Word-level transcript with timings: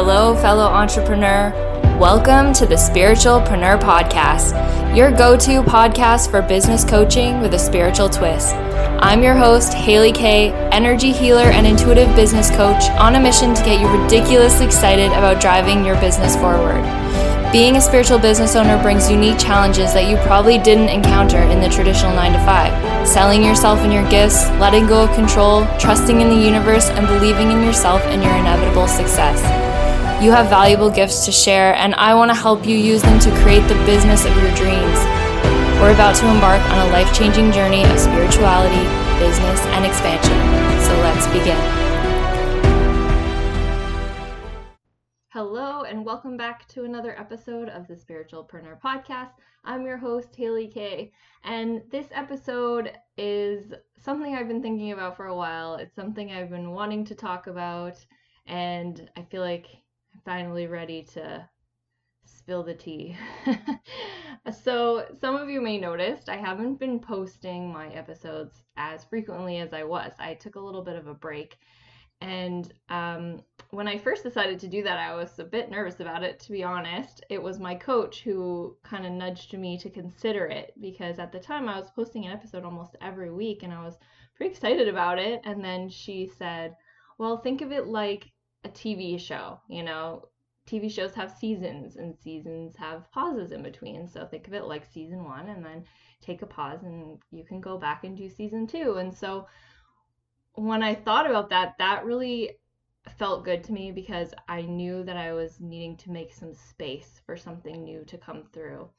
Hello, 0.00 0.36
fellow 0.36 0.66
entrepreneur. 0.66 1.50
Welcome 1.98 2.52
to 2.52 2.66
the 2.66 2.76
Spiritualpreneur 2.76 3.80
Podcast, 3.80 4.54
your 4.96 5.10
go 5.10 5.36
to 5.36 5.60
podcast 5.64 6.30
for 6.30 6.40
business 6.40 6.84
coaching 6.84 7.40
with 7.40 7.52
a 7.54 7.58
spiritual 7.58 8.08
twist. 8.08 8.54
I'm 8.54 9.24
your 9.24 9.34
host, 9.34 9.74
Haley 9.74 10.12
Kay, 10.12 10.52
energy 10.70 11.10
healer 11.10 11.50
and 11.50 11.66
intuitive 11.66 12.14
business 12.14 12.48
coach, 12.48 12.88
on 12.90 13.16
a 13.16 13.20
mission 13.20 13.56
to 13.56 13.64
get 13.64 13.80
you 13.80 13.88
ridiculously 13.88 14.66
excited 14.66 15.10
about 15.10 15.40
driving 15.40 15.84
your 15.84 16.00
business 16.00 16.36
forward. 16.36 16.84
Being 17.50 17.74
a 17.74 17.80
spiritual 17.80 18.20
business 18.20 18.54
owner 18.54 18.80
brings 18.80 19.10
unique 19.10 19.40
challenges 19.40 19.92
that 19.94 20.08
you 20.08 20.16
probably 20.18 20.58
didn't 20.58 20.90
encounter 20.90 21.42
in 21.42 21.60
the 21.60 21.68
traditional 21.68 22.14
9 22.14 22.34
to 22.34 22.38
5. 22.38 23.08
Selling 23.08 23.42
yourself 23.42 23.80
and 23.80 23.92
your 23.92 24.08
gifts, 24.08 24.48
letting 24.60 24.86
go 24.86 25.02
of 25.02 25.14
control, 25.16 25.66
trusting 25.80 26.20
in 26.20 26.28
the 26.28 26.36
universe, 26.36 26.88
and 26.90 27.04
believing 27.08 27.50
in 27.50 27.64
yourself 27.64 28.00
and 28.02 28.22
your 28.22 28.34
inevitable 28.34 28.86
success. 28.86 29.67
You 30.20 30.32
have 30.32 30.48
valuable 30.48 30.90
gifts 30.90 31.24
to 31.26 31.30
share, 31.30 31.76
and 31.76 31.94
I 31.94 32.12
want 32.12 32.32
to 32.32 32.34
help 32.34 32.66
you 32.66 32.76
use 32.76 33.02
them 33.02 33.20
to 33.20 33.30
create 33.36 33.64
the 33.68 33.76
business 33.86 34.24
of 34.24 34.34
your 34.34 34.52
dreams. 34.56 34.98
We're 35.78 35.94
about 35.94 36.16
to 36.16 36.28
embark 36.28 36.60
on 36.72 36.88
a 36.88 36.90
life 36.90 37.16
changing 37.16 37.52
journey 37.52 37.84
of 37.84 38.00
spirituality, 38.00 38.82
business, 39.20 39.60
and 39.66 39.86
expansion. 39.86 40.34
So 40.82 40.92
let's 41.02 41.24
begin. 41.28 41.56
Hello, 45.28 45.82
and 45.82 46.04
welcome 46.04 46.36
back 46.36 46.66
to 46.70 46.82
another 46.82 47.16
episode 47.16 47.68
of 47.68 47.86
the 47.86 47.94
Spiritualpreneur 47.94 48.80
Podcast. 48.80 49.30
I'm 49.64 49.86
your 49.86 49.98
host, 49.98 50.34
Haley 50.34 50.66
Kay, 50.66 51.12
and 51.44 51.80
this 51.92 52.08
episode 52.10 52.90
is 53.16 53.72
something 53.96 54.34
I've 54.34 54.48
been 54.48 54.62
thinking 54.62 54.90
about 54.90 55.16
for 55.16 55.26
a 55.26 55.36
while. 55.36 55.76
It's 55.76 55.94
something 55.94 56.32
I've 56.32 56.50
been 56.50 56.72
wanting 56.72 57.04
to 57.04 57.14
talk 57.14 57.46
about, 57.46 58.04
and 58.48 59.08
I 59.16 59.22
feel 59.22 59.42
like 59.42 59.68
finally 60.28 60.66
ready 60.66 61.02
to 61.02 61.42
spill 62.26 62.62
the 62.62 62.74
tea. 62.74 63.16
so, 64.62 65.06
some 65.18 65.36
of 65.36 65.48
you 65.48 65.58
may 65.62 65.78
noticed 65.78 66.28
I 66.28 66.36
haven't 66.36 66.74
been 66.74 67.00
posting 67.00 67.72
my 67.72 67.88
episodes 67.94 68.62
as 68.76 69.04
frequently 69.04 69.56
as 69.56 69.72
I 69.72 69.84
was. 69.84 70.12
I 70.18 70.34
took 70.34 70.56
a 70.56 70.60
little 70.60 70.84
bit 70.84 70.96
of 70.96 71.06
a 71.06 71.14
break. 71.14 71.56
And 72.20 72.70
um, 72.90 73.40
when 73.70 73.88
I 73.88 73.96
first 73.96 74.22
decided 74.22 74.58
to 74.58 74.68
do 74.68 74.82
that, 74.82 74.98
I 74.98 75.14
was 75.14 75.38
a 75.38 75.44
bit 75.44 75.70
nervous 75.70 76.00
about 76.00 76.22
it, 76.22 76.38
to 76.40 76.52
be 76.52 76.62
honest. 76.62 77.24
It 77.30 77.42
was 77.42 77.58
my 77.58 77.74
coach 77.74 78.20
who 78.20 78.76
kind 78.82 79.06
of 79.06 79.12
nudged 79.12 79.56
me 79.56 79.78
to 79.78 79.88
consider 79.88 80.44
it 80.44 80.74
because 80.78 81.18
at 81.18 81.32
the 81.32 81.40
time 81.40 81.70
I 81.70 81.80
was 81.80 81.88
posting 81.96 82.26
an 82.26 82.32
episode 82.32 82.66
almost 82.66 82.96
every 83.00 83.32
week 83.32 83.62
and 83.62 83.72
I 83.72 83.82
was 83.82 83.96
pretty 84.36 84.50
excited 84.50 84.88
about 84.88 85.18
it. 85.18 85.40
And 85.44 85.64
then 85.64 85.88
she 85.88 86.30
said, 86.38 86.76
Well, 87.16 87.38
think 87.38 87.62
of 87.62 87.72
it 87.72 87.86
like 87.86 88.30
a 88.64 88.68
TV 88.68 89.18
show, 89.18 89.60
you 89.68 89.82
know, 89.82 90.28
TV 90.68 90.90
shows 90.90 91.14
have 91.14 91.30
seasons 91.30 91.96
and 91.96 92.14
seasons 92.14 92.76
have 92.76 93.10
pauses 93.10 93.52
in 93.52 93.62
between. 93.62 94.06
So 94.06 94.26
think 94.26 94.46
of 94.46 94.54
it 94.54 94.64
like 94.64 94.84
season 94.84 95.24
one 95.24 95.48
and 95.48 95.64
then 95.64 95.84
take 96.20 96.42
a 96.42 96.46
pause 96.46 96.82
and 96.82 97.18
you 97.30 97.44
can 97.44 97.60
go 97.60 97.78
back 97.78 98.04
and 98.04 98.16
do 98.16 98.28
season 98.28 98.66
two. 98.66 98.96
And 98.96 99.14
so 99.14 99.46
when 100.54 100.82
I 100.82 100.94
thought 100.94 101.28
about 101.28 101.48
that, 101.50 101.76
that 101.78 102.04
really 102.04 102.58
felt 103.16 103.44
good 103.44 103.64
to 103.64 103.72
me 103.72 103.92
because 103.92 104.34
I 104.48 104.62
knew 104.62 105.02
that 105.04 105.16
I 105.16 105.32
was 105.32 105.60
needing 105.60 105.96
to 105.98 106.10
make 106.10 106.34
some 106.34 106.52
space 106.52 107.22
for 107.24 107.36
something 107.36 107.82
new 107.82 108.04
to 108.04 108.18
come 108.18 108.44
through. 108.52 108.90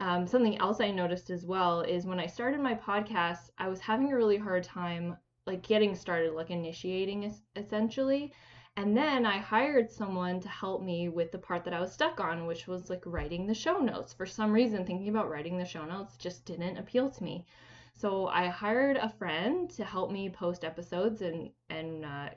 Um, 0.00 0.26
something 0.26 0.58
else 0.58 0.80
I 0.80 0.90
noticed 0.90 1.30
as 1.30 1.44
well 1.44 1.82
is 1.82 2.06
when 2.06 2.18
I 2.18 2.26
started 2.26 2.60
my 2.60 2.74
podcast, 2.74 3.50
I 3.58 3.68
was 3.68 3.80
having 3.80 4.12
a 4.12 4.16
really 4.16 4.38
hard 4.38 4.64
time 4.64 5.16
like 5.46 5.62
getting 5.62 5.94
started, 5.94 6.32
like 6.32 6.50
initiating 6.50 7.34
essentially. 7.56 8.32
And 8.76 8.96
then 8.96 9.24
I 9.24 9.38
hired 9.38 9.90
someone 9.90 10.40
to 10.40 10.48
help 10.48 10.82
me 10.82 11.08
with 11.08 11.30
the 11.30 11.38
part 11.38 11.64
that 11.64 11.74
I 11.74 11.80
was 11.80 11.92
stuck 11.92 12.18
on, 12.18 12.46
which 12.46 12.66
was 12.66 12.90
like 12.90 13.02
writing 13.06 13.46
the 13.46 13.54
show 13.54 13.78
notes. 13.78 14.12
For 14.12 14.26
some 14.26 14.52
reason, 14.52 14.84
thinking 14.84 15.08
about 15.08 15.30
writing 15.30 15.56
the 15.58 15.64
show 15.64 15.84
notes 15.84 16.16
just 16.16 16.44
didn't 16.44 16.76
appeal 16.76 17.08
to 17.08 17.22
me. 17.22 17.46
So 17.92 18.26
I 18.26 18.48
hired 18.48 18.96
a 18.96 19.08
friend 19.08 19.70
to 19.70 19.84
help 19.84 20.10
me 20.10 20.28
post 20.28 20.64
episodes 20.64 21.22
and 21.22 21.50
and 21.70 22.04
uh, 22.04 22.30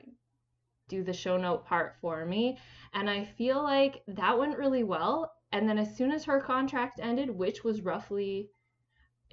do 0.88 1.02
the 1.02 1.12
show 1.12 1.36
note 1.36 1.66
part 1.66 1.96
for 2.00 2.24
me. 2.24 2.56
And 2.92 3.10
I 3.10 3.24
feel 3.24 3.60
like 3.60 4.04
that 4.06 4.38
went 4.38 4.58
really 4.58 4.84
well. 4.84 5.32
And 5.50 5.68
then 5.68 5.78
as 5.78 5.96
soon 5.96 6.12
as 6.12 6.24
her 6.24 6.40
contract 6.40 7.00
ended, 7.02 7.30
which 7.30 7.64
was 7.64 7.82
roughly 7.82 8.50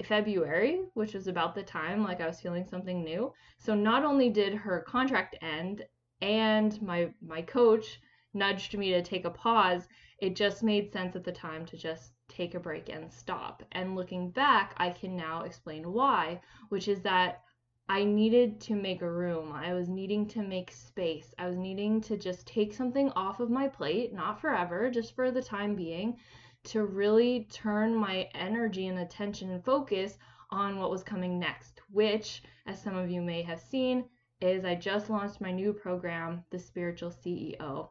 February, 0.03 0.81
which 0.95 1.13
was 1.13 1.27
about 1.27 1.53
the 1.53 1.63
time 1.63 2.03
like 2.03 2.19
I 2.19 2.27
was 2.27 2.41
feeling 2.41 2.65
something 2.65 3.03
new. 3.03 3.31
So 3.59 3.75
not 3.75 4.03
only 4.03 4.29
did 4.29 4.55
her 4.55 4.81
contract 4.81 5.35
end 5.41 5.85
and 6.21 6.81
my 6.81 7.13
my 7.21 7.41
coach 7.41 7.99
nudged 8.33 8.77
me 8.77 8.91
to 8.91 9.01
take 9.01 9.25
a 9.25 9.29
pause, 9.29 9.87
it 10.19 10.35
just 10.35 10.63
made 10.63 10.91
sense 10.91 11.15
at 11.15 11.23
the 11.23 11.31
time 11.31 11.65
to 11.65 11.77
just 11.77 12.11
take 12.27 12.53
a 12.53 12.59
break 12.59 12.89
and 12.89 13.11
stop. 13.11 13.63
And 13.71 13.95
looking 13.95 14.29
back, 14.31 14.73
I 14.77 14.89
can 14.89 15.15
now 15.15 15.43
explain 15.43 15.91
why, 15.93 16.41
which 16.69 16.87
is 16.87 17.01
that 17.01 17.43
I 17.87 18.03
needed 18.03 18.59
to 18.61 18.75
make 18.75 19.03
a 19.03 19.11
room. 19.11 19.51
I 19.51 19.73
was 19.73 19.89
needing 19.89 20.27
to 20.29 20.41
make 20.41 20.71
space. 20.71 21.33
I 21.37 21.47
was 21.47 21.57
needing 21.57 22.01
to 22.01 22.17
just 22.17 22.47
take 22.47 22.73
something 22.73 23.11
off 23.11 23.39
of 23.39 23.51
my 23.51 23.67
plate, 23.67 24.11
not 24.11 24.41
forever, 24.41 24.89
just 24.89 25.15
for 25.15 25.29
the 25.29 25.41
time 25.41 25.75
being, 25.75 26.17
to 26.65 26.83
really 26.85 27.47
turn 27.51 27.95
my 27.95 28.27
energy 28.33 28.87
and 28.87 28.99
attention 28.99 29.51
and 29.51 29.63
focus 29.63 30.17
on 30.49 30.79
what 30.79 30.89
was 30.89 31.03
coming 31.03 31.37
next, 31.37 31.81
which, 31.91 32.41
as 32.65 32.81
some 32.81 32.97
of 32.97 33.09
you 33.09 33.21
may 33.21 33.43
have 33.43 33.59
seen, 33.59 34.05
is 34.41 34.66
I 34.66 34.75
just 34.75 35.09
launched 35.09 35.41
my 35.41 35.51
new 35.51 35.73
program, 35.73 36.44
The 36.50 36.59
Spiritual 36.59 37.12
CEO. 37.12 37.90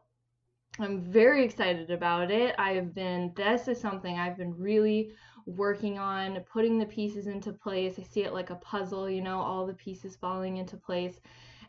I'm 0.79 1.01
very 1.01 1.43
excited 1.43 1.89
about 1.89 2.31
it. 2.31 2.53
I've 2.57 2.93
been, 2.93 3.31
this 3.35 3.67
is 3.67 3.79
something 3.79 4.17
I've 4.17 4.37
been 4.37 4.57
really 4.57 5.13
working 5.45 5.97
on, 5.97 6.39
putting 6.51 6.77
the 6.77 6.85
pieces 6.85 7.27
into 7.27 7.53
place. 7.53 7.95
I 7.97 8.03
see 8.03 8.23
it 8.23 8.33
like 8.33 8.49
a 8.49 8.55
puzzle, 8.55 9.09
you 9.09 9.21
know, 9.21 9.39
all 9.39 9.65
the 9.65 9.73
pieces 9.73 10.15
falling 10.15 10.57
into 10.57 10.75
place. 10.75 11.19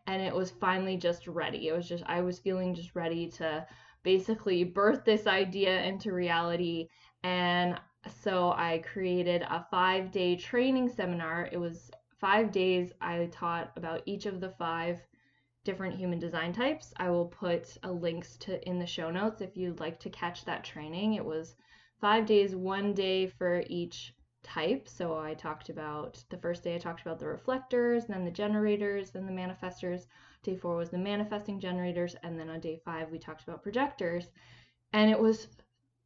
And 0.07 0.23
it 0.23 0.35
was 0.35 0.51
finally 0.51 0.97
just 0.97 1.27
ready. 1.27 1.69
It 1.69 1.73
was 1.73 1.89
just, 1.89 2.05
I 2.07 2.21
was 2.21 2.39
feeling 2.39 2.75
just 2.75 2.95
ready 2.95 3.29
to 3.33 3.67
basically 4.03 4.65
birth 4.65 5.05
this 5.05 5.27
idea 5.27 5.83
into 5.83 6.13
reality. 6.13 6.89
And 7.23 7.79
so 8.23 8.53
I 8.53 8.83
created 8.93 9.43
a 9.43 9.67
five 9.71 10.11
day 10.11 10.37
training 10.37 10.89
seminar. 10.89 11.49
It 11.51 11.59
was 11.59 11.91
five 12.27 12.51
days, 12.51 12.91
I 13.01 13.29
taught 13.31 13.71
about 13.77 14.03
each 14.05 14.27
of 14.27 14.41
the 14.41 14.51
five 14.51 14.99
different 15.65 15.97
human 15.97 16.19
design 16.19 16.53
types. 16.53 16.93
I 16.97 17.09
will 17.09 17.27
put 17.27 17.79
a 17.85 17.93
links 17.93 18.37
to 18.39 18.69
in 18.69 18.81
the 18.81 18.87
show 18.87 19.13
notes 19.13 19.43
if 19.43 19.57
you'd 19.57 19.79
like 19.79 20.01
to 20.01 20.11
catch 20.11 20.45
that 20.45 20.65
training. 20.65 21.15
It 21.15 21.25
was 21.25 21.55
five 22.01 22.27
days, 22.27 22.57
one 22.57 22.95
day 22.95 23.29
for 23.29 23.63
each 23.69 24.13
type. 24.43 24.89
So 24.89 25.17
I 25.17 25.35
talked 25.35 25.69
about 25.69 26.21
the 26.29 26.39
first 26.39 26.65
day 26.65 26.75
I 26.75 26.79
talked 26.79 27.03
about 27.03 27.21
the 27.21 27.29
reflectors, 27.29 28.07
then 28.07 28.25
the 28.25 28.33
generators, 28.33 29.11
then 29.13 29.27
the 29.27 29.33
manifestors. 29.33 30.07
Day 30.43 30.57
four 30.57 30.75
was 30.75 30.91
the 30.91 30.99
manifesting 30.99 31.61
generators, 31.61 32.17
and 32.25 32.37
then 32.37 32.51
on 32.51 32.59
day 32.59 32.81
five 32.85 33.13
we 33.13 33.21
talked 33.21 33.45
about 33.45 33.63
projectors. 33.63 34.27
And 34.93 35.13
it 35.13 35.21
was 35.21 35.47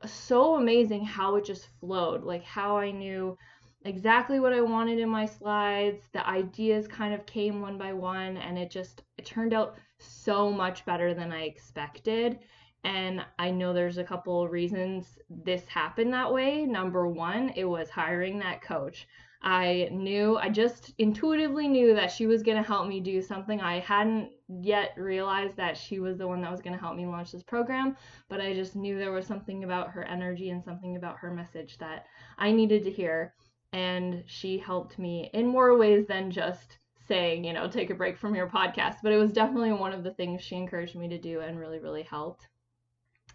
so 0.04 0.56
amazing 0.56 1.02
how 1.02 1.36
it 1.36 1.46
just 1.46 1.66
flowed, 1.80 2.24
like 2.24 2.44
how 2.44 2.76
I 2.76 2.90
knew 2.90 3.38
exactly 3.84 4.40
what 4.40 4.52
I 4.52 4.60
wanted 4.60 4.98
in 4.98 5.08
my 5.08 5.26
slides. 5.26 6.02
The 6.12 6.26
ideas 6.26 6.86
kind 6.86 7.14
of 7.14 7.26
came 7.26 7.60
one 7.60 7.78
by 7.78 7.92
one 7.92 8.36
and 8.36 8.58
it 8.58 8.70
just 8.70 9.02
it 9.18 9.24
turned 9.24 9.54
out 9.54 9.76
so 9.98 10.50
much 10.50 10.84
better 10.84 11.14
than 11.14 11.32
I 11.32 11.42
expected. 11.42 12.40
And 12.84 13.24
I 13.38 13.50
know 13.50 13.72
there's 13.72 13.98
a 13.98 14.04
couple 14.04 14.48
reasons 14.48 15.18
this 15.28 15.66
happened 15.66 16.12
that 16.12 16.32
way. 16.32 16.64
Number 16.64 17.06
one, 17.06 17.52
it 17.54 17.64
was 17.64 17.90
hiring 17.90 18.38
that 18.38 18.62
coach. 18.62 19.06
I 19.42 19.88
knew, 19.90 20.36
I 20.36 20.50
just 20.50 20.92
intuitively 20.98 21.66
knew 21.66 21.94
that 21.94 22.12
she 22.12 22.26
was 22.26 22.42
going 22.42 22.58
to 22.58 22.66
help 22.66 22.86
me 22.86 23.00
do 23.00 23.22
something. 23.22 23.58
I 23.60 23.80
hadn't 23.80 24.30
yet 24.48 24.92
realized 24.98 25.56
that 25.56 25.78
she 25.78 25.98
was 25.98 26.18
the 26.18 26.28
one 26.28 26.42
that 26.42 26.50
was 26.50 26.60
going 26.60 26.74
to 26.74 26.80
help 26.80 26.94
me 26.94 27.06
launch 27.06 27.32
this 27.32 27.42
program, 27.42 27.96
but 28.28 28.40
I 28.42 28.52
just 28.52 28.76
knew 28.76 28.98
there 28.98 29.12
was 29.12 29.26
something 29.26 29.64
about 29.64 29.90
her 29.90 30.04
energy 30.04 30.50
and 30.50 30.62
something 30.62 30.96
about 30.96 31.16
her 31.18 31.32
message 31.32 31.78
that 31.78 32.04
I 32.36 32.52
needed 32.52 32.84
to 32.84 32.90
hear 32.90 33.32
and 33.72 34.24
she 34.26 34.58
helped 34.58 34.98
me 34.98 35.30
in 35.32 35.46
more 35.46 35.76
ways 35.76 36.06
than 36.06 36.30
just 36.30 36.78
saying, 37.06 37.44
you 37.44 37.52
know, 37.52 37.68
take 37.68 37.90
a 37.90 37.94
break 37.94 38.16
from 38.16 38.34
your 38.34 38.48
podcast, 38.48 38.96
but 39.02 39.12
it 39.12 39.16
was 39.16 39.32
definitely 39.32 39.72
one 39.72 39.92
of 39.92 40.04
the 40.04 40.14
things 40.14 40.42
she 40.42 40.56
encouraged 40.56 40.96
me 40.96 41.08
to 41.08 41.18
do 41.18 41.40
and 41.40 41.58
really, 41.58 41.78
really 41.78 42.02
helped. 42.02 42.46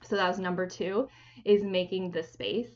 So 0.04 0.16
that 0.16 0.28
was 0.28 0.40
number 0.40 0.68
two 0.68 1.08
is 1.44 1.64
making 1.64 2.12
the 2.12 2.24
space, 2.24 2.72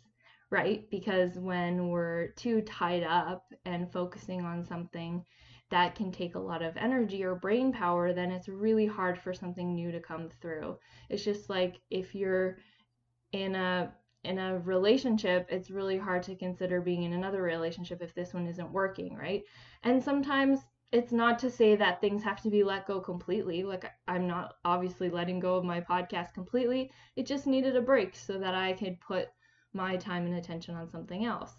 right? 0.50 0.90
Because 0.90 1.38
when 1.38 1.90
we're 1.90 2.30
too 2.32 2.62
tied 2.62 3.04
up 3.04 3.44
and 3.66 3.92
focusing 3.92 4.42
on 4.42 4.66
something 4.66 5.24
that 5.70 5.96
can 5.96 6.12
take 6.12 6.36
a 6.36 6.40
lot 6.40 6.62
of 6.62 6.76
energy 6.78 7.24
or 7.24 7.36
brain 7.36 7.72
power, 7.72 8.14
then 8.14 8.32
it's 8.32 8.50
really 8.50 8.88
hard 8.88 9.20
for 9.20 9.34
something 9.34 9.76
new 9.76 9.92
to 9.92 10.00
come 10.00 10.30
through. 10.42 10.78
It's 11.10 11.24
just 11.24 11.50
like 11.50 11.80
if 11.92 12.16
you're 12.16 12.58
in 13.32 13.56
a 13.56 13.94
in 14.24 14.38
a 14.38 14.60
relationship, 14.60 15.48
it's 15.50 15.72
really 15.72 15.98
hard 15.98 16.24
to 16.24 16.36
consider 16.36 16.82
being 16.82 17.04
in 17.04 17.14
another 17.14 17.42
relationship 17.42 18.02
if 18.02 18.14
this 18.14 18.34
one 18.34 18.48
isn't 18.48 18.72
working, 18.72 19.16
right? 19.16 19.44
And 19.84 20.04
sometimes 20.04 20.60
it's 20.92 21.12
not 21.12 21.38
to 21.40 21.52
say 21.52 21.76
that 21.76 22.02
things 22.02 22.24
have 22.24 22.42
to 22.42 22.50
be 22.50 22.64
let 22.64 22.88
go 22.88 23.00
completely. 23.00 23.64
Like 23.64 23.86
I'm 24.08 24.28
not 24.28 24.56
obviously 24.66 25.10
letting 25.10 25.40
go 25.40 25.56
of 25.56 25.64
my 25.64 25.80
podcast 25.80 26.34
completely. 26.34 26.92
It 27.16 27.26
just 27.26 27.48
needed 27.48 27.76
a 27.76 27.82
break 27.82 28.16
so 28.16 28.40
that 28.40 28.56
I 28.56 28.74
could 28.74 29.00
put 29.00 29.30
my 29.74 29.98
time 29.98 30.26
and 30.26 30.36
attention 30.36 30.76
on 30.76 30.90
something 30.90 31.26
else. 31.26 31.54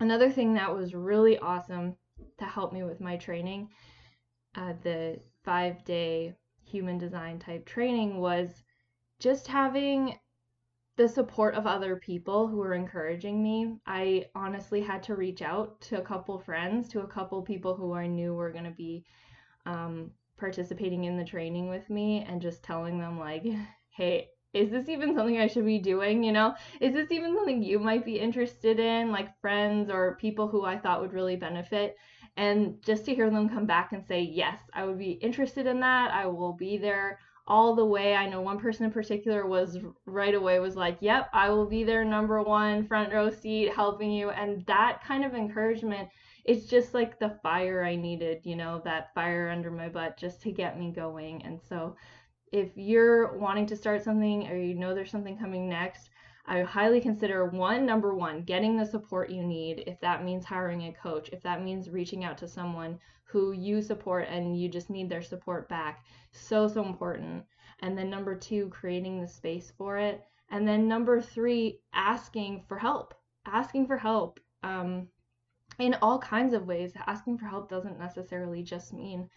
Another 0.00 0.30
thing 0.30 0.54
that 0.54 0.74
was 0.74 0.94
really 0.94 1.38
awesome 1.38 1.96
to 2.38 2.44
help 2.44 2.72
me 2.72 2.82
with 2.82 3.00
my 3.00 3.16
training, 3.16 3.70
uh, 4.56 4.72
the 4.82 5.20
five 5.44 5.84
day 5.84 6.34
human 6.64 6.98
design 6.98 7.38
type 7.38 7.64
training, 7.64 8.18
was 8.18 8.64
just 9.20 9.46
having 9.46 10.18
the 10.96 11.08
support 11.08 11.54
of 11.54 11.66
other 11.66 11.96
people 11.96 12.46
who 12.46 12.58
were 12.58 12.74
encouraging 12.74 13.42
me. 13.42 13.76
I 13.86 14.26
honestly 14.34 14.80
had 14.80 15.02
to 15.04 15.16
reach 15.16 15.42
out 15.42 15.80
to 15.82 15.98
a 15.98 16.04
couple 16.04 16.38
friends, 16.38 16.88
to 16.90 17.00
a 17.00 17.06
couple 17.06 17.42
people 17.42 17.74
who 17.74 17.94
I 17.94 18.06
knew 18.06 18.34
were 18.34 18.52
going 18.52 18.64
to 18.64 18.70
be 18.70 19.04
um, 19.66 20.12
participating 20.36 21.04
in 21.04 21.16
the 21.16 21.24
training 21.24 21.68
with 21.68 21.90
me, 21.90 22.24
and 22.28 22.40
just 22.40 22.62
telling 22.62 22.98
them, 22.98 23.18
like, 23.18 23.44
hey, 23.90 24.28
is 24.52 24.70
this 24.70 24.88
even 24.88 25.16
something 25.16 25.38
I 25.38 25.48
should 25.48 25.66
be 25.66 25.80
doing? 25.80 26.22
You 26.22 26.32
know, 26.32 26.54
is 26.80 26.94
this 26.94 27.10
even 27.10 27.34
something 27.34 27.62
you 27.62 27.80
might 27.80 28.04
be 28.04 28.20
interested 28.20 28.78
in, 28.78 29.10
like 29.10 29.40
friends 29.40 29.90
or 29.90 30.16
people 30.20 30.46
who 30.46 30.64
I 30.64 30.78
thought 30.78 31.00
would 31.00 31.12
really 31.12 31.36
benefit? 31.36 31.96
And 32.36 32.82
just 32.82 33.04
to 33.06 33.14
hear 33.14 33.30
them 33.30 33.48
come 33.48 33.66
back 33.66 33.92
and 33.92 34.04
say, 34.06 34.20
yes, 34.20 34.58
I 34.72 34.84
would 34.84 34.98
be 34.98 35.12
interested 35.12 35.66
in 35.66 35.80
that. 35.80 36.12
I 36.12 36.26
will 36.26 36.52
be 36.52 36.78
there 36.78 37.18
all 37.46 37.74
the 37.74 37.84
way. 37.84 38.14
I 38.14 38.28
know 38.28 38.40
one 38.40 38.58
person 38.58 38.86
in 38.86 38.92
particular 38.92 39.46
was 39.46 39.78
right 40.06 40.34
away 40.34 40.58
was 40.60 40.76
like, 40.76 40.98
"Yep, 41.00 41.28
I 41.32 41.50
will 41.50 41.66
be 41.66 41.84
there 41.84 42.04
number 42.04 42.42
1 42.42 42.86
front 42.86 43.12
row 43.12 43.30
seat 43.30 43.70
helping 43.74 44.10
you." 44.12 44.30
And 44.30 44.64
that 44.66 45.02
kind 45.04 45.24
of 45.24 45.34
encouragement 45.34 46.08
it's 46.44 46.66
just 46.66 46.92
like 46.94 47.18
the 47.18 47.38
fire 47.42 47.82
I 47.82 47.96
needed, 47.96 48.40
you 48.44 48.56
know, 48.56 48.82
that 48.84 49.14
fire 49.14 49.48
under 49.48 49.70
my 49.70 49.88
butt 49.88 50.16
just 50.18 50.42
to 50.42 50.52
get 50.52 50.78
me 50.78 50.90
going. 50.92 51.42
And 51.44 51.60
so 51.60 51.96
if 52.52 52.70
you're 52.76 53.36
wanting 53.38 53.66
to 53.66 53.76
start 53.76 54.04
something 54.04 54.46
or 54.48 54.56
you 54.56 54.74
know 54.74 54.94
there's 54.94 55.10
something 55.10 55.38
coming 55.38 55.68
next, 55.68 56.10
I 56.46 56.60
highly 56.60 57.00
consider 57.00 57.46
one, 57.46 57.86
number 57.86 58.14
one, 58.14 58.42
getting 58.42 58.76
the 58.76 58.84
support 58.84 59.30
you 59.30 59.42
need. 59.42 59.84
If 59.86 59.98
that 60.00 60.24
means 60.24 60.44
hiring 60.44 60.82
a 60.82 60.92
coach, 60.92 61.30
if 61.32 61.42
that 61.42 61.62
means 61.62 61.88
reaching 61.88 62.24
out 62.24 62.36
to 62.38 62.48
someone 62.48 62.98
who 63.24 63.52
you 63.52 63.80
support 63.80 64.28
and 64.28 64.58
you 64.58 64.68
just 64.68 64.90
need 64.90 65.08
their 65.08 65.22
support 65.22 65.68
back, 65.68 66.04
so, 66.32 66.68
so 66.68 66.84
important. 66.84 67.44
And 67.80 67.96
then 67.96 68.10
number 68.10 68.34
two, 68.34 68.68
creating 68.68 69.20
the 69.20 69.26
space 69.26 69.72
for 69.76 69.96
it. 69.96 70.22
And 70.50 70.68
then 70.68 70.86
number 70.86 71.20
three, 71.20 71.80
asking 71.94 72.64
for 72.68 72.78
help. 72.78 73.14
Asking 73.46 73.86
for 73.86 73.96
help 73.96 74.38
um, 74.62 75.08
in 75.78 75.94
all 76.02 76.18
kinds 76.18 76.52
of 76.52 76.66
ways. 76.66 76.92
Asking 77.06 77.38
for 77.38 77.46
help 77.46 77.70
doesn't 77.70 77.98
necessarily 77.98 78.62
just 78.62 78.92
mean, 78.92 79.30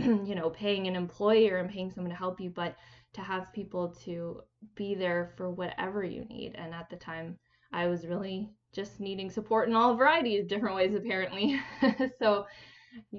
you 0.26 0.34
know, 0.34 0.50
paying 0.50 0.86
an 0.86 0.96
employer 0.96 1.58
and 1.58 1.70
paying 1.70 1.90
someone 1.90 2.10
to 2.10 2.16
help 2.16 2.40
you, 2.40 2.50
but 2.50 2.76
to 3.12 3.20
have 3.20 3.52
people 3.52 3.94
to 4.04 4.40
be 4.74 4.94
there 4.94 5.32
for 5.36 5.50
whatever 5.50 6.04
you 6.04 6.24
need. 6.26 6.54
And 6.56 6.74
at 6.74 6.88
the 6.90 6.96
time, 6.96 7.38
I 7.72 7.86
was 7.86 8.06
really 8.06 8.50
just 8.72 9.00
needing 9.00 9.30
support 9.30 9.68
in 9.68 9.74
all 9.74 9.96
varieties 9.96 10.46
different 10.46 10.76
ways, 10.76 10.94
apparently. 10.94 11.60
so, 12.18 12.46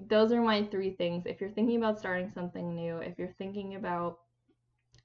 those 0.07 0.31
are 0.31 0.41
my 0.41 0.63
three 0.65 0.95
things. 0.95 1.25
If 1.25 1.39
you're 1.39 1.49
thinking 1.49 1.77
about 1.77 1.99
starting 1.99 2.29
something 2.33 2.75
new, 2.75 2.97
if 2.97 3.17
you're 3.17 3.35
thinking 3.37 3.75
about 3.75 4.19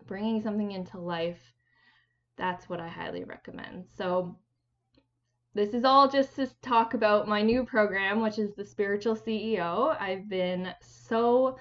bringing 0.06 0.42
something 0.42 0.72
into 0.72 0.98
life, 0.98 1.40
that's 2.36 2.68
what 2.68 2.80
I 2.80 2.88
highly 2.88 3.24
recommend. 3.24 3.86
So, 3.96 4.38
this 5.56 5.72
is 5.72 5.84
all 5.84 6.06
just 6.06 6.36
to 6.36 6.46
talk 6.60 6.92
about 6.92 7.26
my 7.26 7.40
new 7.40 7.64
program, 7.64 8.20
which 8.20 8.38
is 8.38 8.54
the 8.54 8.64
Spiritual 8.64 9.16
CEO. 9.16 9.98
I've 9.98 10.28
been 10.28 10.68
so 10.82 11.56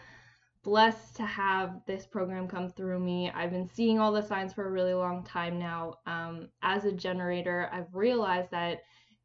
blessed 0.63 1.15
to 1.15 1.25
have 1.25 1.79
this 1.87 2.05
program 2.05 2.45
come 2.45 2.69
through 2.69 2.99
me. 2.99 3.31
I've 3.33 3.51
been 3.51 3.69
seeing 3.69 3.97
all 3.97 4.11
the 4.11 4.21
signs 4.21 4.51
for 4.51 4.67
a 4.67 4.71
really 4.71 4.93
long 4.93 5.23
time 5.23 5.57
now. 5.57 5.93
Um, 6.05 6.49
as 6.61 6.83
a 6.83 6.91
generator, 6.91 7.69
I've 7.71 7.93
realized 7.93 8.51
that 8.51 8.81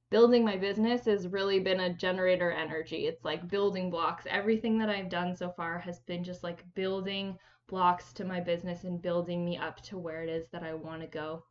building 0.09 0.45
my 0.45 0.57
business 0.57 1.05
has 1.07 1.27
really 1.27 1.59
been 1.59 1.81
a 1.81 1.93
generator 1.93 2.53
energy. 2.53 3.09
It's 3.09 3.25
like 3.25 3.49
building 3.49 3.91
blocks. 3.91 4.25
Everything 4.31 4.79
that 4.79 4.89
I've 4.89 5.09
done 5.09 5.35
so 5.35 5.51
far 5.51 5.81
has 5.81 5.99
been 5.99 6.23
just 6.23 6.45
like 6.45 6.63
building 6.75 7.37
blocks 7.67 8.13
to 8.13 8.25
my 8.25 8.39
business 8.39 8.85
and 8.85 9.03
building 9.03 9.45
me 9.45 9.59
up 9.59 9.81
to 9.83 9.99
where 9.99 10.23
it 10.23 10.29
is 10.29 10.47
that 10.53 10.63
I 10.63 10.75
want 10.75 11.01
to 11.01 11.09
go. 11.09 11.43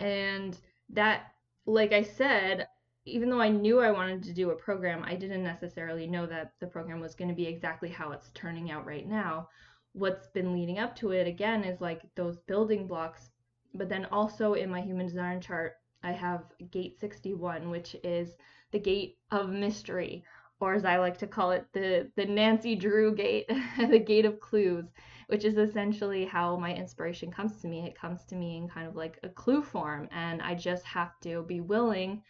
And 0.00 0.58
that, 0.90 1.32
like 1.66 1.92
I 1.92 2.02
said, 2.02 2.68
even 3.04 3.28
though 3.28 3.40
I 3.40 3.48
knew 3.48 3.80
I 3.80 3.90
wanted 3.90 4.22
to 4.24 4.32
do 4.32 4.50
a 4.50 4.56
program, 4.56 5.04
I 5.04 5.14
didn't 5.14 5.42
necessarily 5.42 6.06
know 6.06 6.26
that 6.26 6.52
the 6.60 6.66
program 6.66 7.00
was 7.00 7.14
going 7.14 7.28
to 7.28 7.34
be 7.34 7.46
exactly 7.46 7.88
how 7.88 8.12
it's 8.12 8.30
turning 8.34 8.70
out 8.70 8.86
right 8.86 9.06
now. 9.06 9.48
What's 9.92 10.28
been 10.28 10.52
leading 10.52 10.78
up 10.78 10.94
to 10.96 11.10
it 11.12 11.26
again 11.26 11.64
is 11.64 11.80
like 11.80 12.02
those 12.14 12.38
building 12.38 12.86
blocks, 12.86 13.30
but 13.74 13.88
then 13.88 14.06
also 14.06 14.54
in 14.54 14.70
my 14.70 14.80
human 14.80 15.06
design 15.06 15.40
chart, 15.40 15.74
I 16.02 16.12
have 16.12 16.44
gate 16.70 16.98
61, 17.00 17.70
which 17.70 17.96
is 18.04 18.36
the 18.72 18.78
gate 18.78 19.18
of 19.30 19.50
mystery, 19.50 20.24
or 20.60 20.74
as 20.74 20.84
I 20.84 20.96
like 20.96 21.18
to 21.18 21.26
call 21.26 21.50
it, 21.50 21.66
the 21.72 22.10
the 22.16 22.26
Nancy 22.26 22.74
Drew 22.74 23.14
gate, 23.14 23.50
the 23.78 23.98
gate 23.98 24.24
of 24.24 24.40
clues, 24.40 24.86
which 25.28 25.44
is 25.44 25.56
essentially 25.56 26.24
how 26.24 26.56
my 26.56 26.74
inspiration 26.74 27.30
comes 27.30 27.60
to 27.60 27.68
me. 27.68 27.86
It 27.86 27.98
comes 27.98 28.24
to 28.26 28.36
me 28.36 28.56
in 28.56 28.68
kind 28.68 28.86
of 28.86 28.96
like 28.96 29.18
a 29.22 29.28
clue 29.28 29.62
form, 29.62 30.08
and 30.12 30.42
I 30.42 30.54
just 30.54 30.84
have 30.84 31.18
to 31.22 31.42
be 31.42 31.60
willing 31.60 32.22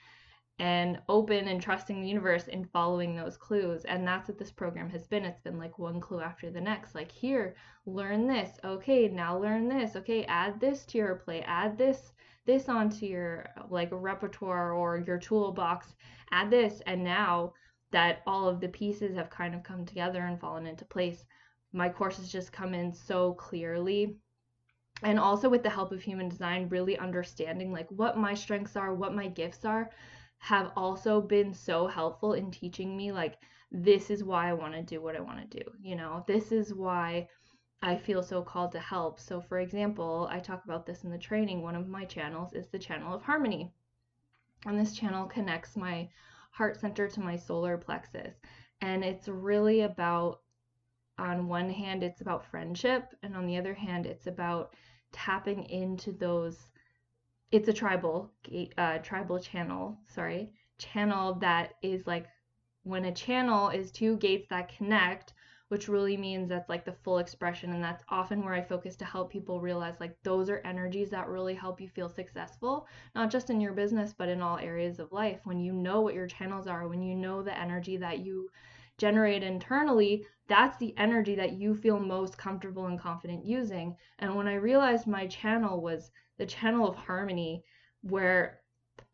and 0.58 0.98
open 1.08 1.48
and 1.48 1.60
trusting 1.60 2.00
the 2.00 2.08
universe 2.08 2.48
in 2.48 2.64
following 2.64 3.14
those 3.14 3.36
clues. 3.36 3.84
And 3.84 4.06
that's 4.06 4.28
what 4.28 4.38
this 4.38 4.50
program 4.50 4.88
has 4.90 5.06
been. 5.06 5.24
It's 5.24 5.40
been 5.40 5.58
like 5.58 5.78
one 5.78 6.00
clue 6.00 6.20
after 6.20 6.50
the 6.50 6.60
next. 6.60 6.94
Like, 6.94 7.12
here, 7.12 7.56
learn 7.84 8.26
this. 8.26 8.58
Okay, 8.64 9.08
now 9.08 9.38
learn 9.38 9.68
this. 9.68 9.96
Okay, 9.96 10.24
add 10.24 10.58
this 10.58 10.86
to 10.86 10.98
your 10.98 11.16
play. 11.16 11.42
Add 11.42 11.76
this 11.76 12.12
this 12.46 12.68
onto 12.68 13.06
your 13.06 13.48
like 13.68 13.88
repertoire 13.90 14.72
or 14.72 14.98
your 14.98 15.18
toolbox. 15.18 15.94
Add 16.30 16.50
this. 16.50 16.80
And 16.86 17.02
now 17.04 17.52
that 17.90 18.22
all 18.26 18.48
of 18.48 18.60
the 18.60 18.68
pieces 18.68 19.14
have 19.16 19.30
kind 19.30 19.54
of 19.54 19.62
come 19.62 19.84
together 19.84 20.20
and 20.26 20.40
fallen 20.40 20.66
into 20.66 20.84
place, 20.84 21.24
my 21.72 21.88
courses 21.88 22.30
just 22.30 22.52
come 22.52 22.74
in 22.74 22.92
so 22.92 23.34
clearly 23.34 24.16
and 25.02 25.18
also 25.18 25.48
with 25.48 25.62
the 25.62 25.70
help 25.70 25.92
of 25.92 26.02
human 26.02 26.28
design 26.28 26.68
really 26.70 26.96
understanding 26.98 27.70
like 27.70 27.90
what 27.90 28.16
my 28.16 28.32
strengths 28.32 28.76
are 28.76 28.94
what 28.94 29.14
my 29.14 29.26
gifts 29.26 29.64
are 29.64 29.90
have 30.38 30.72
also 30.76 31.20
been 31.20 31.52
so 31.52 31.86
helpful 31.86 32.32
in 32.32 32.50
teaching 32.50 32.96
me 32.96 33.12
like 33.12 33.36
this 33.70 34.10
is 34.10 34.22
why 34.22 34.48
I 34.48 34.52
want 34.54 34.74
to 34.74 34.82
do 34.82 35.02
what 35.02 35.16
I 35.16 35.20
want 35.20 35.50
to 35.50 35.58
do. 35.58 35.70
You 35.80 35.96
know, 35.96 36.24
this 36.26 36.52
is 36.52 36.72
why 36.72 37.28
I 37.82 37.96
feel 37.96 38.22
so 38.22 38.42
called 38.42 38.72
to 38.72 38.78
help. 38.78 39.20
So 39.20 39.40
for 39.40 39.58
example, 39.58 40.28
I 40.30 40.38
talk 40.38 40.64
about 40.64 40.86
this 40.86 41.04
in 41.04 41.10
the 41.10 41.18
training. 41.18 41.62
One 41.62 41.76
of 41.76 41.88
my 41.88 42.04
channels 42.04 42.52
is 42.52 42.68
the 42.68 42.78
channel 42.78 43.14
of 43.14 43.22
harmony. 43.22 43.72
And 44.64 44.78
this 44.78 44.94
channel 44.94 45.26
connects 45.26 45.76
my 45.76 46.08
heart 46.56 46.80
center 46.80 47.06
to 47.06 47.20
my 47.20 47.36
solar 47.36 47.76
plexus. 47.76 48.34
And 48.80 49.04
it's 49.04 49.28
really 49.28 49.82
about 49.82 50.40
on 51.18 51.48
one 51.48 51.70
hand 51.70 52.02
it's 52.02 52.20
about 52.20 52.44
friendship 52.44 53.14
and 53.22 53.34
on 53.34 53.46
the 53.46 53.56
other 53.56 53.74
hand 53.74 54.06
it's 54.06 54.26
about 54.26 54.74
tapping 55.12 55.64
into 55.70 56.12
those 56.12 56.68
it's 57.50 57.68
a 57.68 57.72
tribal 57.72 58.30
uh, 58.76 58.98
tribal 58.98 59.38
channel 59.38 59.98
sorry 60.08 60.52
channel 60.78 61.34
that 61.34 61.74
is 61.82 62.06
like 62.06 62.26
when 62.82 63.06
a 63.06 63.12
channel 63.12 63.70
is 63.70 63.90
two 63.90 64.16
gates 64.18 64.46
that 64.50 64.68
connect 64.76 65.32
which 65.68 65.88
really 65.88 66.16
means 66.16 66.48
that's 66.48 66.68
like 66.68 66.84
the 66.84 66.92
full 66.92 67.18
expression 67.18 67.72
and 67.72 67.82
that's 67.82 68.04
often 68.08 68.44
where 68.44 68.54
i 68.54 68.62
focus 68.62 68.96
to 68.96 69.04
help 69.04 69.30
people 69.30 69.60
realize 69.60 69.96
like 70.00 70.16
those 70.22 70.48
are 70.48 70.60
energies 70.64 71.10
that 71.10 71.28
really 71.28 71.54
help 71.54 71.80
you 71.80 71.88
feel 71.88 72.08
successful 72.08 72.86
not 73.14 73.30
just 73.30 73.50
in 73.50 73.60
your 73.60 73.72
business 73.72 74.14
but 74.16 74.28
in 74.28 74.40
all 74.40 74.58
areas 74.58 74.98
of 74.98 75.12
life. 75.12 75.40
When 75.44 75.60
you 75.60 75.72
know 75.72 76.00
what 76.00 76.14
your 76.14 76.26
channels 76.26 76.66
are 76.66 76.88
when 76.88 77.02
you 77.02 77.14
know 77.14 77.42
the 77.42 77.58
energy 77.58 77.96
that 77.98 78.20
you 78.20 78.48
generate 78.98 79.42
internally 79.42 80.24
that's 80.48 80.76
the 80.78 80.94
energy 80.96 81.34
that 81.34 81.52
you 81.54 81.74
feel 81.74 81.98
most 81.98 82.38
comfortable 82.38 82.86
and 82.86 83.00
confident 83.00 83.44
using. 83.44 83.96
And 84.18 84.34
when 84.34 84.46
i 84.48 84.54
realized 84.54 85.06
my 85.06 85.26
channel 85.26 85.80
was 85.80 86.10
the 86.38 86.46
channel 86.46 86.88
of 86.88 86.96
harmony 86.96 87.64
where 88.02 88.60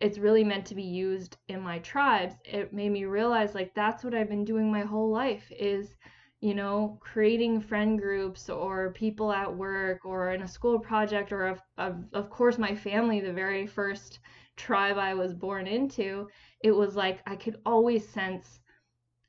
it's 0.01 0.19
really 0.19 0.45
meant 0.45 0.67
to 0.67 0.75
be 0.75 0.83
used 0.83 1.37
in 1.49 1.61
my 1.61 1.79
tribes 1.79 2.35
it 2.45 2.73
made 2.73 2.91
me 2.91 3.05
realize 3.05 3.55
like 3.55 3.75
that's 3.75 4.05
what 4.05 4.15
i've 4.15 4.29
been 4.29 4.45
doing 4.45 4.71
my 4.71 4.83
whole 4.83 5.11
life 5.11 5.51
is 5.51 5.95
you 6.43 6.55
know 6.55 6.99
creating 7.01 7.61
friend 7.61 8.01
groups 8.01 8.51
or 8.51 8.93
people 8.93 9.33
at 9.33 9.57
work 9.57 10.05
or 10.05 10.33
in 10.33 10.43
a 10.43 10.49
school 10.49 10.79
project 10.79 11.33
or 11.33 11.47
of, 11.47 11.61
of, 11.79 12.05
of 12.13 12.29
course 12.31 12.59
my 12.59 12.75
family 12.75 13.21
the 13.21 13.33
very 13.33 13.67
first 13.67 14.19
tribe 14.57 14.99
i 14.99 15.15
was 15.15 15.33
born 15.33 15.67
into 15.67 16.29
it 16.63 16.73
was 16.73 16.97
like 16.97 17.23
i 17.27 17.37
could 17.37 17.57
always 17.65 18.07
sense 18.07 18.59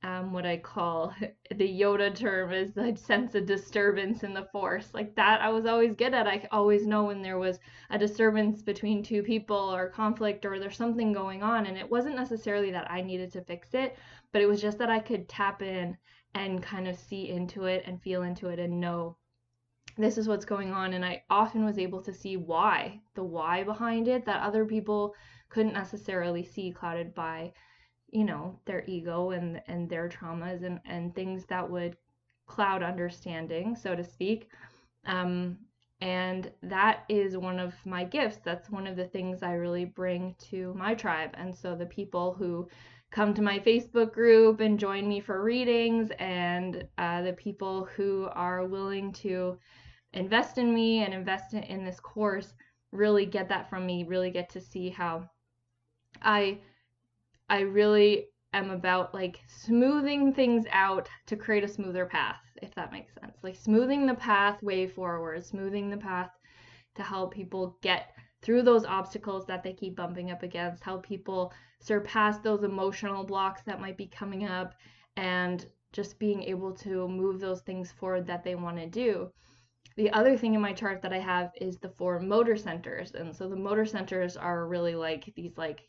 um, 0.03 0.33
what 0.33 0.45
I 0.45 0.57
call 0.57 1.13
the 1.55 1.81
Yoda 1.81 2.13
term 2.13 2.51
is 2.51 2.77
I 2.77 2.93
sense 2.95 3.35
a 3.35 3.41
disturbance 3.41 4.23
in 4.23 4.33
the 4.33 4.49
force. 4.51 4.89
Like 4.93 5.15
that, 5.15 5.41
I 5.41 5.49
was 5.49 5.65
always 5.65 5.95
good 5.95 6.13
at. 6.13 6.27
I 6.27 6.45
always 6.51 6.85
know 6.85 7.05
when 7.05 7.21
there 7.21 7.39
was 7.39 7.59
a 7.89 7.97
disturbance 7.97 8.61
between 8.61 9.01
two 9.01 9.23
people 9.23 9.55
or 9.55 9.89
conflict 9.89 10.45
or 10.45 10.59
there's 10.59 10.75
something 10.75 11.13
going 11.13 11.41
on. 11.41 11.67
And 11.67 11.77
it 11.77 11.89
wasn't 11.89 12.15
necessarily 12.15 12.71
that 12.71 12.91
I 12.91 13.01
needed 13.01 13.31
to 13.33 13.45
fix 13.45 13.73
it, 13.73 13.95
but 14.33 14.41
it 14.41 14.45
was 14.45 14.61
just 14.61 14.77
that 14.79 14.89
I 14.89 14.99
could 14.99 15.29
tap 15.29 15.61
in 15.61 15.97
and 16.35 16.63
kind 16.63 16.87
of 16.87 16.97
see 16.97 17.29
into 17.29 17.65
it 17.65 17.83
and 17.85 18.01
feel 18.01 18.23
into 18.23 18.47
it 18.47 18.59
and 18.59 18.79
know 18.79 19.17
this 19.97 20.17
is 20.17 20.27
what's 20.27 20.45
going 20.45 20.71
on. 20.71 20.93
And 20.93 21.05
I 21.05 21.23
often 21.29 21.65
was 21.65 21.77
able 21.77 22.01
to 22.01 22.13
see 22.13 22.37
why, 22.37 22.99
the 23.15 23.23
why 23.23 23.63
behind 23.63 24.07
it 24.07 24.25
that 24.25 24.41
other 24.41 24.65
people 24.65 25.13
couldn't 25.49 25.73
necessarily 25.73 26.43
see 26.43 26.71
clouded 26.71 27.13
by 27.13 27.53
you 28.09 28.23
know 28.23 28.59
their 28.65 28.83
ego 28.85 29.31
and 29.31 29.59
and 29.67 29.89
their 29.89 30.07
traumas 30.07 30.63
and 30.63 30.79
and 30.85 31.15
things 31.15 31.45
that 31.45 31.67
would 31.67 31.97
cloud 32.45 32.83
understanding 32.83 33.75
so 33.75 33.95
to 33.95 34.03
speak. 34.03 34.49
Um, 35.05 35.57
and 36.01 36.51
that 36.63 37.05
is 37.07 37.37
one 37.37 37.59
of 37.59 37.73
my 37.85 38.03
gifts. 38.03 38.39
That's 38.43 38.69
one 38.69 38.87
of 38.87 38.97
the 38.97 39.05
things 39.05 39.41
i 39.41 39.53
really 39.53 39.85
bring 39.85 40.35
to 40.49 40.73
my 40.73 40.93
tribe. 40.95 41.29
And 41.35 41.55
so 41.55 41.75
the 41.75 41.85
people 41.85 42.33
who 42.33 42.67
come 43.13 43.33
to 43.33 43.41
my 43.41 43.59
facebook 43.59 44.11
group 44.11 44.59
and 44.59 44.79
join 44.79 45.07
me 45.07 45.19
for 45.19 45.43
readings 45.43 46.09
and 46.19 46.85
uh, 46.97 47.21
the 47.21 47.33
people 47.33 47.85
who 47.95 48.27
are 48.33 48.65
willing 48.65 49.13
to 49.13 49.57
invest 50.13 50.57
in 50.57 50.73
me 50.73 51.03
and 51.03 51.13
invest 51.13 51.53
in, 51.53 51.63
in 51.63 51.85
this 51.85 51.99
course 51.99 52.53
really 52.91 53.25
get 53.25 53.47
that 53.47 53.69
from 53.69 53.85
me 53.85 54.03
really 54.03 54.31
get 54.31 54.49
to 54.49 54.59
see 54.59 54.89
how 54.89 55.23
i 56.21 56.57
I 57.49 57.59
really 57.61 58.29
am 58.53 58.71
about 58.71 59.13
like 59.13 59.39
smoothing 59.47 60.33
things 60.33 60.65
out 60.71 61.09
to 61.27 61.35
create 61.35 61.63
a 61.63 61.67
smoother 61.67 62.05
path, 62.05 62.41
if 62.61 62.73
that 62.75 62.91
makes 62.91 63.13
sense. 63.13 63.37
Like 63.43 63.55
smoothing 63.55 64.05
the 64.07 64.15
path 64.15 64.61
way 64.63 64.87
forward, 64.87 65.45
smoothing 65.45 65.89
the 65.89 65.97
path 65.97 66.31
to 66.95 67.03
help 67.03 67.33
people 67.33 67.77
get 67.81 68.11
through 68.43 68.61
those 68.61 68.85
obstacles 68.85 69.45
that 69.47 69.63
they 69.63 69.73
keep 69.73 69.95
bumping 69.95 70.29
up 70.29 70.43
against, 70.43 70.83
help 70.83 71.05
people 71.05 71.53
surpass 71.79 72.37
those 72.39 72.63
emotional 72.63 73.23
blocks 73.23 73.61
that 73.63 73.81
might 73.81 73.97
be 73.97 74.07
coming 74.07 74.45
up, 74.45 74.75
and 75.17 75.65
just 75.91 76.19
being 76.19 76.43
able 76.43 76.71
to 76.73 77.07
move 77.07 77.39
those 77.39 77.61
things 77.61 77.91
forward 77.91 78.27
that 78.27 78.43
they 78.43 78.55
want 78.55 78.77
to 78.77 78.87
do. 78.87 79.31
The 79.95 80.11
other 80.11 80.35
thing 80.35 80.55
in 80.55 80.61
my 80.61 80.73
chart 80.73 81.01
that 81.03 81.13
I 81.13 81.19
have 81.19 81.51
is 81.61 81.77
the 81.77 81.89
four 81.89 82.19
motor 82.19 82.57
centers. 82.57 83.13
And 83.13 83.35
so 83.35 83.47
the 83.47 83.55
motor 83.55 83.85
centers 83.85 84.35
are 84.35 84.67
really 84.67 84.95
like 84.95 85.31
these 85.35 85.55
like 85.55 85.87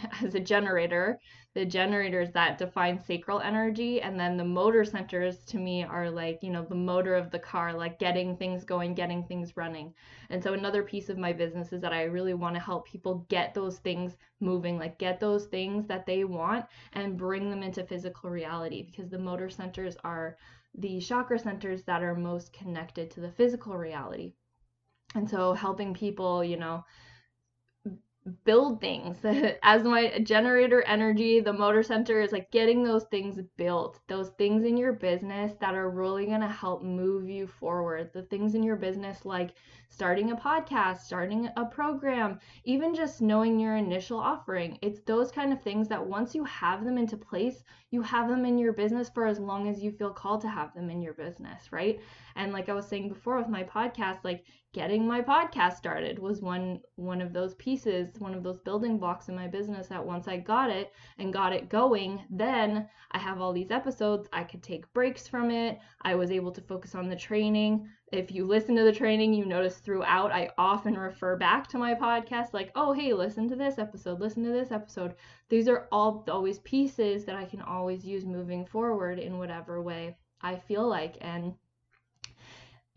as 0.22 0.34
a 0.34 0.40
generator 0.40 1.18
the 1.54 1.66
generators 1.66 2.30
that 2.30 2.56
define 2.56 2.98
sacral 2.98 3.40
energy 3.40 4.00
and 4.00 4.18
then 4.18 4.36
the 4.36 4.44
motor 4.44 4.84
centers 4.84 5.44
to 5.44 5.58
me 5.58 5.84
are 5.84 6.10
like 6.10 6.42
you 6.42 6.50
know 6.50 6.64
the 6.64 6.74
motor 6.74 7.14
of 7.14 7.30
the 7.30 7.38
car 7.38 7.74
like 7.74 7.98
getting 7.98 8.36
things 8.36 8.64
going 8.64 8.94
getting 8.94 9.22
things 9.24 9.56
running. 9.56 9.92
And 10.30 10.42
so 10.42 10.54
another 10.54 10.82
piece 10.82 11.10
of 11.10 11.18
my 11.18 11.32
business 11.32 11.72
is 11.72 11.82
that 11.82 11.92
i 11.92 12.04
really 12.04 12.32
want 12.32 12.54
to 12.54 12.60
help 12.60 12.86
people 12.86 13.26
get 13.28 13.52
those 13.52 13.78
things 13.78 14.16
moving 14.40 14.78
like 14.78 14.98
get 14.98 15.20
those 15.20 15.46
things 15.46 15.86
that 15.88 16.06
they 16.06 16.24
want 16.24 16.64
and 16.94 17.18
bring 17.18 17.50
them 17.50 17.62
into 17.62 17.84
physical 17.84 18.30
reality 18.30 18.82
because 18.82 19.10
the 19.10 19.18
motor 19.18 19.50
centers 19.50 19.96
are 20.04 20.36
the 20.76 21.00
chakra 21.00 21.38
centers 21.38 21.82
that 21.82 22.02
are 22.02 22.14
most 22.14 22.52
connected 22.54 23.10
to 23.10 23.20
the 23.20 23.30
physical 23.30 23.76
reality. 23.76 24.32
And 25.14 25.28
so 25.28 25.52
helping 25.52 25.92
people 25.92 26.42
you 26.42 26.56
know 26.56 26.82
build 28.44 28.80
things. 28.80 29.16
As 29.62 29.82
my 29.82 30.20
generator 30.20 30.82
energy 30.82 31.40
the 31.40 31.52
motor 31.52 31.82
center 31.82 32.20
is 32.20 32.30
like 32.30 32.50
getting 32.52 32.84
those 32.84 33.04
things 33.04 33.40
built 33.56 33.98
those 34.06 34.30
things 34.38 34.64
in 34.64 34.76
your 34.76 34.92
business 34.92 35.52
that 35.60 35.74
are 35.74 35.90
really 35.90 36.26
going 36.26 36.40
to 36.40 36.48
help 36.48 36.82
move 36.82 37.28
you 37.28 37.46
forward. 37.46 38.10
The 38.12 38.22
things 38.22 38.54
in 38.54 38.62
your 38.62 38.76
business 38.76 39.24
like 39.24 39.54
starting 39.88 40.30
a 40.30 40.36
podcast 40.36 41.00
starting 41.00 41.48
a 41.56 41.64
program 41.64 42.38
even 42.64 42.94
just 42.94 43.20
knowing 43.20 43.58
your 43.58 43.76
initial 43.76 44.18
offering. 44.18 44.78
It's 44.82 45.00
those 45.00 45.32
kind 45.32 45.52
of 45.52 45.60
things 45.60 45.88
that 45.88 46.06
once 46.06 46.34
you 46.34 46.44
have 46.44 46.84
them 46.84 46.98
into 46.98 47.16
place 47.16 47.64
you 47.90 48.02
have 48.02 48.28
them 48.28 48.46
in 48.46 48.56
your 48.56 48.72
business 48.72 49.10
for 49.10 49.26
as 49.26 49.38
long 49.38 49.68
as 49.68 49.82
you 49.82 49.90
feel 49.90 50.10
called 50.10 50.40
to 50.42 50.48
have 50.48 50.72
them 50.74 50.90
in 50.90 51.02
your 51.02 51.14
business 51.14 51.72
right? 51.72 52.00
And 52.36 52.52
like 52.52 52.68
i 52.68 52.72
was 52.72 52.86
saying 52.86 53.08
before 53.08 53.36
with 53.36 53.48
my 53.48 53.64
podcast 53.64 54.18
like 54.24 54.44
getting 54.72 55.06
my 55.06 55.20
podcast 55.20 55.76
started 55.76 56.18
was 56.18 56.40
one 56.40 56.80
one 56.96 57.20
of 57.20 57.32
those 57.32 57.54
pieces 57.56 58.08
one 58.18 58.34
of 58.34 58.42
those 58.42 58.58
building 58.60 58.98
blocks 58.98 59.28
in 59.28 59.34
my 59.34 59.46
business 59.46 59.86
that 59.86 60.04
once 60.04 60.28
i 60.28 60.36
got 60.36 60.70
it 60.70 60.92
and 61.18 61.32
got 61.32 61.52
it 61.52 61.68
going 61.68 62.22
then 62.30 62.88
i 63.10 63.18
have 63.18 63.40
all 63.40 63.52
these 63.52 63.70
episodes 63.70 64.28
i 64.32 64.42
could 64.42 64.62
take 64.62 64.90
breaks 64.94 65.28
from 65.28 65.50
it 65.50 65.78
i 66.02 66.14
was 66.14 66.30
able 66.30 66.50
to 66.50 66.60
focus 66.62 66.94
on 66.94 67.08
the 67.08 67.16
training. 67.16 67.86
If 68.12 68.30
you 68.30 68.46
listen 68.46 68.76
to 68.76 68.82
the 68.82 68.92
training 68.92 69.32
you 69.32 69.46
notice 69.46 69.78
throughout 69.78 70.32
i 70.32 70.50
often 70.58 70.98
refer 70.98 71.36
back 71.36 71.66
to 71.68 71.78
my 71.78 71.94
podcast 71.94 72.52
like 72.52 72.70
oh 72.74 72.92
hey 72.92 73.12
listen 73.12 73.48
to 73.48 73.56
this 73.56 73.78
episode 73.78 74.20
listen 74.20 74.42
to 74.44 74.52
this 74.52 74.70
episode. 74.70 75.14
These 75.48 75.68
are 75.68 75.88
all 75.92 76.24
always 76.28 76.58
pieces 76.60 77.24
that 77.24 77.36
i 77.36 77.44
can 77.44 77.62
always 77.62 78.04
use 78.04 78.24
moving 78.24 78.66
forward 78.66 79.18
in 79.18 79.38
whatever 79.38 79.80
way 79.82 80.16
i 80.42 80.56
feel 80.56 80.86
like 80.86 81.16
and 81.20 81.54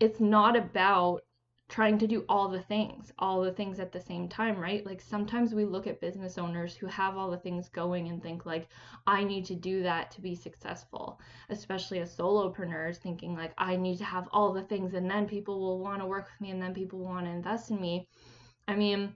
it's 0.00 0.20
not 0.20 0.56
about 0.56 1.22
trying 1.68 1.98
to 1.98 2.06
do 2.06 2.24
all 2.28 2.48
the 2.48 2.62
things, 2.62 3.12
all 3.18 3.42
the 3.42 3.50
things 3.50 3.80
at 3.80 3.90
the 3.90 4.00
same 4.00 4.28
time, 4.28 4.56
right? 4.56 4.86
Like 4.86 5.00
sometimes 5.00 5.52
we 5.52 5.64
look 5.64 5.88
at 5.88 6.00
business 6.00 6.38
owners 6.38 6.76
who 6.76 6.86
have 6.86 7.16
all 7.16 7.30
the 7.30 7.36
things 7.38 7.68
going 7.68 8.08
and 8.08 8.22
think 8.22 8.46
like 8.46 8.68
I 9.06 9.24
need 9.24 9.44
to 9.46 9.56
do 9.56 9.82
that 9.82 10.12
to 10.12 10.20
be 10.20 10.36
successful, 10.36 11.20
especially 11.48 11.98
as 11.98 12.16
solopreneurs 12.16 12.98
thinking 12.98 13.34
like 13.34 13.52
I 13.58 13.74
need 13.76 13.98
to 13.98 14.04
have 14.04 14.28
all 14.30 14.52
the 14.52 14.62
things 14.62 14.94
and 14.94 15.10
then 15.10 15.26
people 15.26 15.58
will 15.58 15.80
want 15.80 16.00
to 16.00 16.06
work 16.06 16.28
with 16.30 16.40
me 16.40 16.52
and 16.52 16.62
then 16.62 16.72
people 16.72 17.00
want 17.00 17.26
to 17.26 17.32
invest 17.32 17.70
in 17.72 17.80
me. 17.80 18.08
I 18.68 18.76
mean, 18.76 19.14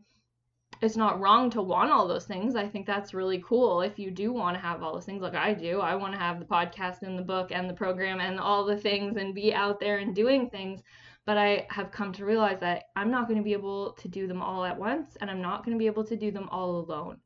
it's 0.83 0.97
not 0.97 1.21
wrong 1.21 1.51
to 1.51 1.63
want 1.63 1.93
all 1.93 2.09
those 2.09 2.25
things. 2.27 2.57
I 2.57 2.67
think 2.67 2.87
that's 2.87 3.15
really 3.15 3.43
cool 3.47 3.83
if 3.83 3.99
you 3.99 4.11
do 4.11 4.33
want 4.33 4.57
to 4.57 4.63
have 4.63 4.83
all 4.83 4.95
those 4.95 5.05
things 5.05 5.23
like 5.23 5.35
I 5.35 5.53
do. 5.55 5.81
I 5.81 5.95
want 5.95 6.15
to 6.15 6.19
have 6.19 6.41
the 6.41 6.47
podcast 6.47 7.03
and 7.03 7.19
the 7.19 7.23
book 7.23 7.53
and 7.53 7.69
the 7.69 7.75
program 7.75 8.19
and 8.19 8.41
all 8.41 8.65
the 8.65 8.77
things 8.77 9.17
and 9.17 9.35
be 9.35 9.53
out 9.53 9.79
there 9.79 9.99
and 9.99 10.15
doing 10.15 10.49
things 10.49 10.83
but 11.27 11.37
I 11.37 11.67
have 11.71 11.91
come 11.91 12.13
to 12.15 12.25
realize 12.25 12.61
that 12.61 12.85
I'm 12.97 13.11
not 13.11 13.29
going 13.29 13.39
to 13.39 13.45
be 13.45 13.53
able 13.53 13.93
to 13.93 14.09
do 14.09 14.27
them 14.27 14.43
all 14.43 14.65
at 14.65 14.79
once 14.79 15.17
and 15.21 15.31
I'm 15.31 15.43
not 15.43 15.65
going 15.65 15.77
to 15.77 15.79
be 15.79 15.87
able 15.87 16.05
to 16.05 16.17
do 16.17 16.31
them 16.31 16.49
all 16.51 16.81
alone. 16.81 17.19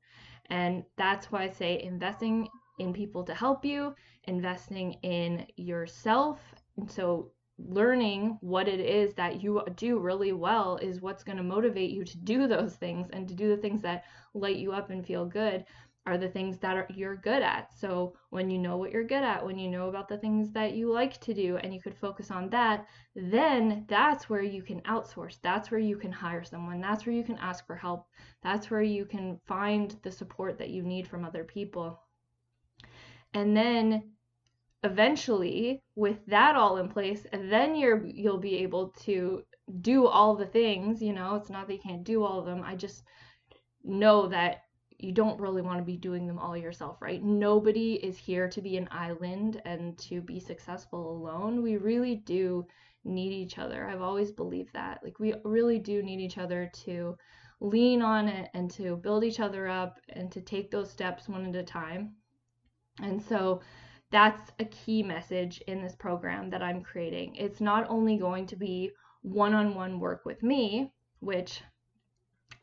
And 0.51 0.85
that's 0.97 1.31
why 1.33 1.45
I 1.45 1.51
say 1.51 1.83
investing 1.83 2.49
in 2.79 2.93
people 2.93 3.25
to 3.25 3.35
help 3.35 3.65
you, 3.65 3.95
investing 4.25 4.95
in 5.03 5.47
yourself. 5.57 6.41
And 6.77 6.91
so 6.91 7.31
learning 7.59 8.37
what 8.41 8.67
it 8.67 8.81
is 8.81 9.15
that 9.15 9.43
you 9.43 9.63
do 9.77 9.99
really 9.99 10.33
well 10.33 10.77
is 10.83 11.01
what's 11.01 11.23
going 11.23 11.39
to 11.39 11.45
motivate 11.45 11.91
you 11.91 12.05
to 12.05 12.19
do 12.19 12.49
those 12.49 12.75
things 12.75 13.09
and 13.13 13.29
to 13.29 13.35
do 13.35 13.49
the 13.49 13.63
things 13.63 13.81
that 13.83 14.05
light 14.35 14.57
you 14.57 14.73
up 14.73 14.91
and 14.91 15.07
feel 15.07 15.25
good 15.25 15.65
are 16.07 16.19
the 16.19 16.29
things 16.29 16.59
that 16.59 16.77
are 16.77 16.87
you're 16.95 17.17
good 17.17 17.43
at. 17.43 17.71
So 17.79 18.15
when 18.31 18.51
you 18.51 18.59
know 18.59 18.77
what 18.77 18.93
you're 18.93 19.05
good 19.05 19.25
at, 19.25 19.45
when 19.45 19.59
you 19.59 19.71
know 19.71 19.89
about 19.89 20.09
the 20.09 20.19
things 20.19 20.51
that 20.53 20.75
you 20.75 20.93
like 20.93 21.19
to 21.21 21.33
do 21.33 21.57
and 21.57 21.73
you 21.73 21.81
could 21.81 21.97
focus 21.97 22.31
on 22.31 22.51
that, 22.51 22.87
then 23.15 23.87
that's 23.89 24.29
where 24.29 24.43
you 24.43 24.63
can 24.63 24.81
outsource. 24.83 25.39
That's 25.43 25.71
where 25.71 25.81
you 25.81 25.97
can 25.97 26.13
hire 26.13 26.45
someone. 26.45 26.81
That's 26.81 27.07
where 27.07 27.15
you 27.15 27.25
can 27.25 27.39
ask 27.39 27.67
for 27.67 27.77
help. 27.77 28.07
That's 28.43 28.71
where 28.71 28.83
you 28.83 29.07
can 29.07 29.41
find 29.47 29.97
the 30.03 30.13
support 30.13 30.59
that 30.59 30.71
you 30.71 30.83
need 30.83 31.09
from 31.09 31.25
other 31.25 31.45
people. 31.45 32.01
And 33.33 33.57
then 33.57 34.13
eventually 34.83 35.83
with 35.97 36.19
that 36.27 36.55
all 36.55 36.77
in 36.77 36.89
place, 36.89 37.27
then 37.33 37.75
you're 37.75 38.05
you'll 38.05 38.39
be 38.39 38.57
able 38.59 38.91
to 39.05 39.43
do 39.81 40.07
all 40.07 40.37
the 40.37 40.47
things, 40.47 41.01
you 41.01 41.15
know, 41.15 41.37
it's 41.37 41.49
not 41.49 41.67
that 41.67 41.73
you 41.73 41.81
can't 41.81 42.05
do 42.05 42.23
all 42.23 42.39
of 42.39 42.47
them. 42.47 42.63
I 42.63 42.77
just 42.77 43.03
know 43.83 44.29
that 44.29 44.65
you 44.99 45.13
don't 45.13 45.41
really 45.41 45.63
want 45.63 45.79
to 45.79 45.85
be 45.85 45.97
doing 45.97 46.27
them 46.27 46.39
all 46.39 46.57
yourself, 46.57 47.01
right? 47.01 47.23
Nobody 47.23 47.95
is 47.95 48.17
here 48.17 48.49
to 48.49 48.61
be 48.61 48.77
an 48.77 48.89
island 48.91 49.61
and 49.65 49.99
to 49.99 50.21
be 50.21 50.41
successful 50.41 51.11
alone. 51.11 51.63
We 51.63 51.77
really 51.77 52.17
do 52.17 52.67
need 53.05 53.33
each 53.33 53.59
other. 53.59 53.87
I've 53.87 54.03
always 54.03 54.31
believed 54.31 54.73
that. 54.75 55.01
Like, 55.03 55.19
we 55.19 55.35
really 55.45 55.79
do 55.79 56.03
need 56.03 56.21
each 56.21 56.39
other 56.39 56.71
to 56.85 57.17
lean 57.61 58.03
on 58.03 58.29
it 58.29 58.51
and 58.55 58.71
to 58.73 58.97
build 58.97 59.25
each 59.25 59.41
other 59.41 59.69
up 59.69 59.99
and 60.11 60.31
to 60.33 60.41
take 60.41 60.71
those 60.71 60.91
steps 60.91 61.29
one 61.29 61.47
at 61.47 61.57
a 61.57 61.63
time. 61.63 62.15
And 63.03 63.23
so, 63.23 63.61
that's 64.11 64.53
a 64.61 64.65
key 64.67 65.03
message 65.03 65.61
in 65.67 65.83
this 65.83 65.97
program 65.97 66.49
that 66.51 66.63
I'm 66.63 66.83
creating. 66.83 67.35
It's 67.35 67.61
not 67.61 67.87
only 67.89 68.17
going 68.17 68.47
to 68.47 68.57
be 68.57 68.93
one 69.23 69.55
on 69.55 69.75
one 69.75 69.99
work 69.99 70.25
with 70.25 70.43
me, 70.43 70.93
which 71.19 71.63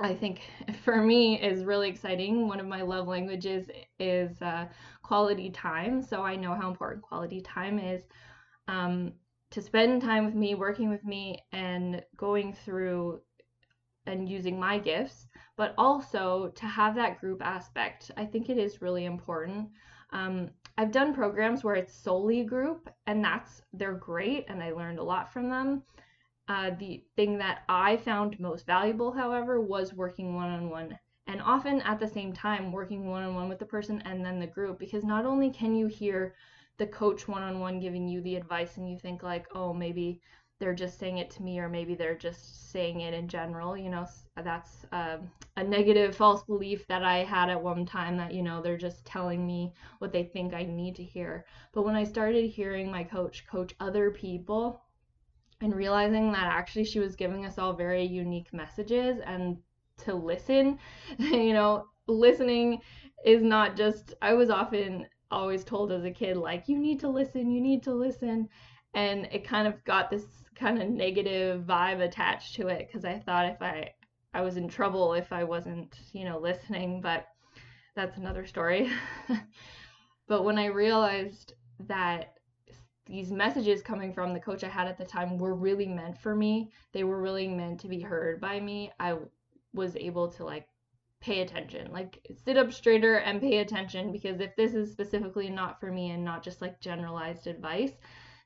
I 0.02 0.16
think 0.16 0.42
for 0.84 1.02
me 1.02 1.42
is 1.42 1.64
really 1.64 1.90
exciting. 1.90 2.48
One 2.48 2.60
of 2.60 2.66
my 2.68 2.82
love 2.82 3.08
languages 3.08 3.68
is 4.00 4.42
uh, 4.42 4.66
quality 5.04 5.50
time. 5.50 6.02
So 6.02 6.24
I 6.24 6.36
know 6.36 6.54
how 6.54 6.70
important 6.70 7.04
quality 7.04 7.42
time 7.42 7.80
is. 7.80 8.04
Um, 8.68 9.14
to 9.52 9.62
spend 9.62 10.02
time 10.02 10.26
with 10.26 10.36
me, 10.36 10.56
working 10.56 10.90
with 10.90 11.04
me, 11.04 11.44
and 11.52 12.02
going 12.16 12.54
through 12.54 13.22
and 14.06 14.28
using 14.28 14.60
my 14.60 14.80
gifts, 14.80 15.28
but 15.58 15.76
also 15.78 16.52
to 16.56 16.66
have 16.66 16.96
that 16.96 17.20
group 17.20 17.42
aspect. 17.44 18.12
I 18.18 18.26
think 18.26 18.50
it 18.50 18.58
is 18.58 18.82
really 18.82 19.06
important. 19.06 19.70
Um, 20.12 20.50
I've 20.78 20.92
done 20.92 21.14
programs 21.14 21.64
where 21.64 21.76
it's 21.76 21.94
solely 21.94 22.44
group, 22.44 22.90
and 23.08 23.24
that's 23.24 23.62
they're 23.74 23.94
great, 23.94 24.46
and 24.50 24.64
I 24.64 24.72
learned 24.72 25.00
a 25.00 25.04
lot 25.04 25.32
from 25.32 25.50
them. 25.50 25.84
Uh, 26.52 26.72
the 26.80 27.02
thing 27.16 27.38
that 27.38 27.60
I 27.70 27.96
found 27.96 28.38
most 28.38 28.66
valuable, 28.66 29.14
however, 29.14 29.62
was 29.62 29.94
working 29.94 30.36
one 30.36 30.50
on 30.50 30.70
one, 30.70 31.00
and 31.28 31.42
often 31.42 31.80
at 31.84 31.98
the 31.98 32.10
same 32.10 32.34
time, 32.34 32.74
working 32.74 33.08
one 33.08 33.24
on 33.24 33.36
one 33.36 33.48
with 33.48 33.58
the 33.58 33.66
person 33.66 34.02
and 34.04 34.26
then 34.26 34.38
the 34.38 34.48
group, 34.48 34.78
because 34.78 35.06
not 35.06 35.26
only 35.26 35.50
can 35.50 35.74
you 35.74 35.88
hear 35.88 36.36
the 36.78 36.88
coach 36.88 37.26
one 37.26 37.42
on 37.42 37.62
one 37.62 37.80
giving 37.80 38.06
you 38.06 38.20
the 38.20 38.36
advice, 38.36 38.76
and 38.76 38.90
you 38.92 39.00
think, 39.00 39.24
like, 39.24 39.48
oh, 39.56 39.72
maybe 39.74 40.20
they're 40.60 40.74
just 40.76 41.00
saying 41.00 41.20
it 41.20 41.30
to 41.32 41.42
me 41.42 41.58
or 41.58 41.70
maybe 41.70 41.96
they're 41.96 42.18
just 42.18 42.70
saying 42.70 43.02
it 43.02 43.14
in 43.16 43.28
general 43.28 43.76
you 43.76 43.90
know 43.90 44.06
that's 44.44 44.86
um, 44.92 45.32
a 45.58 45.64
negative 45.64 46.16
false 46.16 46.44
belief 46.44 46.86
that 46.88 47.04
i 47.04 47.24
had 47.24 47.50
at 47.50 47.64
one 47.64 47.84
time 47.86 48.16
that 48.16 48.32
you 48.34 48.44
know 48.44 48.62
they're 48.62 48.78
just 48.78 49.04
telling 49.06 49.48
me 49.48 49.74
what 50.00 50.12
they 50.12 50.24
think 50.24 50.54
i 50.54 50.62
need 50.64 50.96
to 50.96 51.04
hear. 51.04 51.46
But 51.74 51.82
when 51.82 51.96
i 51.96 52.04
started 52.04 52.46
hearing 52.48 52.92
my 52.92 53.04
coach 53.04 53.48
coach 53.48 53.74
other 53.80 54.12
people 54.12 54.84
and 55.62 55.76
realizing 55.76 56.32
that 56.32 56.46
actually 56.46 56.84
she 56.84 57.00
was 57.00 57.16
giving 57.16 57.46
us 57.46 57.58
all 57.58 57.74
very 57.74 58.04
unique 58.04 58.54
messages 58.54 59.20
and 59.26 59.58
to 59.98 60.14
listen 60.14 60.78
you 61.18 61.54
know 61.54 61.86
listening 62.08 62.80
is 63.26 63.44
not 63.44 63.76
just 63.76 64.14
i 64.22 64.34
was 64.34 64.50
often 64.50 65.06
always 65.30 65.64
told 65.64 65.92
as 65.92 66.04
a 66.04 66.12
kid 66.12 66.36
like 66.36 66.68
you 66.68 66.78
need 66.78 67.00
to 67.00 67.08
listen 67.08 67.52
you 67.52 67.62
need 67.62 67.84
to 67.84 67.94
listen 67.94 68.50
and 68.94 69.28
it 69.32 69.48
kind 69.48 69.68
of 69.68 69.84
got 69.86 70.10
this 70.10 70.26
kind 70.62 70.82
of 70.82 70.90
negative 70.90 71.64
vibe 71.64 72.02
attached 72.02 72.56
to 72.56 72.68
it 72.68 72.88
because 72.88 73.06
I 73.06 73.20
thought 73.20 73.46
if 73.46 73.62
I 73.62 73.94
I 74.34 74.42
was 74.42 74.58
in 74.58 74.70
trouble 74.70 75.14
if 75.14 75.34
I 75.34 75.44
wasn't, 75.44 76.00
you 76.14 76.24
know, 76.24 76.40
listening, 76.40 77.02
but 77.02 77.28
that's 77.96 78.18
another 78.18 78.46
story. 78.46 78.90
but 80.28 80.44
when 80.46 80.58
I 80.58 80.68
realized 80.68 81.54
that 81.88 82.36
these 83.06 83.32
messages 83.32 83.82
coming 83.82 84.14
from 84.14 84.34
the 84.34 84.40
coach 84.40 84.64
I 84.64 84.70
had 84.70 84.88
at 84.88 84.98
the 84.98 85.06
time 85.06 85.38
were 85.38 85.56
really 85.56 85.88
meant 85.88 86.18
for 86.18 86.36
me, 86.36 86.72
they 86.94 87.04
were 87.04 87.22
really 87.22 87.48
meant 87.48 87.80
to 87.82 87.88
be 87.88 88.00
heard 88.00 88.40
by 88.40 88.60
me, 88.60 88.92
I 89.00 89.18
was 89.74 89.96
able 89.96 90.30
to 90.34 90.46
like 90.46 90.68
pay 91.22 91.42
attention. 91.42 91.92
Like 91.92 92.26
sit 92.44 92.58
up 92.58 92.74
straighter 92.74 93.18
and 93.18 93.42
pay 93.42 93.60
attention 93.60 94.12
because 94.12 94.40
if 94.40 94.56
this 94.56 94.74
is 94.74 94.92
specifically 94.92 95.50
not 95.50 95.80
for 95.80 95.92
me 95.92 96.12
and 96.12 96.26
not 96.26 96.44
just 96.44 96.62
like 96.62 96.82
generalized 96.82 97.48
advice, 97.48 97.94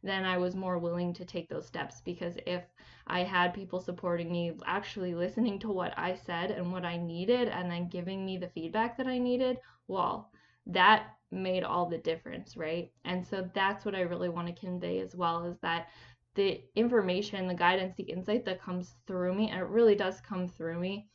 then 0.03 0.23
I 0.23 0.37
was 0.37 0.55
more 0.55 0.77
willing 0.77 1.13
to 1.13 1.25
take 1.25 1.49
those 1.49 1.65
steps 1.65 2.01
because 2.01 2.35
if 2.45 2.63
I 3.07 3.23
had 3.23 3.53
people 3.53 3.79
supporting 3.79 4.31
me, 4.31 4.53
actually 4.65 5.15
listening 5.15 5.57
to 5.59 5.71
what 5.71 5.97
I 5.97 6.15
said 6.15 6.51
and 6.51 6.71
what 6.71 6.85
I 6.85 6.97
needed, 6.97 7.47
and 7.47 7.71
then 7.71 7.87
giving 7.89 8.25
me 8.25 8.37
the 8.37 8.49
feedback 8.49 8.97
that 8.97 9.07
I 9.07 9.17
needed, 9.17 9.57
well, 9.87 10.31
that 10.67 11.07
made 11.35 11.63
all 11.63 11.85
the 11.87 11.97
difference, 11.97 12.57
right? 12.57 12.91
And 13.03 13.25
so 13.25 13.49
that's 13.53 13.85
what 13.85 13.95
I 13.95 14.01
really 14.01 14.29
want 14.29 14.47
to 14.47 14.53
convey 14.53 14.99
as 14.99 15.15
well 15.15 15.45
is 15.45 15.57
that 15.61 15.87
the 16.35 16.61
information, 16.75 17.47
the 17.47 17.53
guidance, 17.53 17.93
the 17.95 18.03
insight 18.03 18.45
that 18.45 18.61
comes 18.61 18.95
through 19.07 19.33
me, 19.33 19.49
and 19.49 19.59
it 19.59 19.67
really 19.67 19.95
does 19.95 20.21
come 20.21 20.47
through 20.47 20.79
me, 20.79 21.07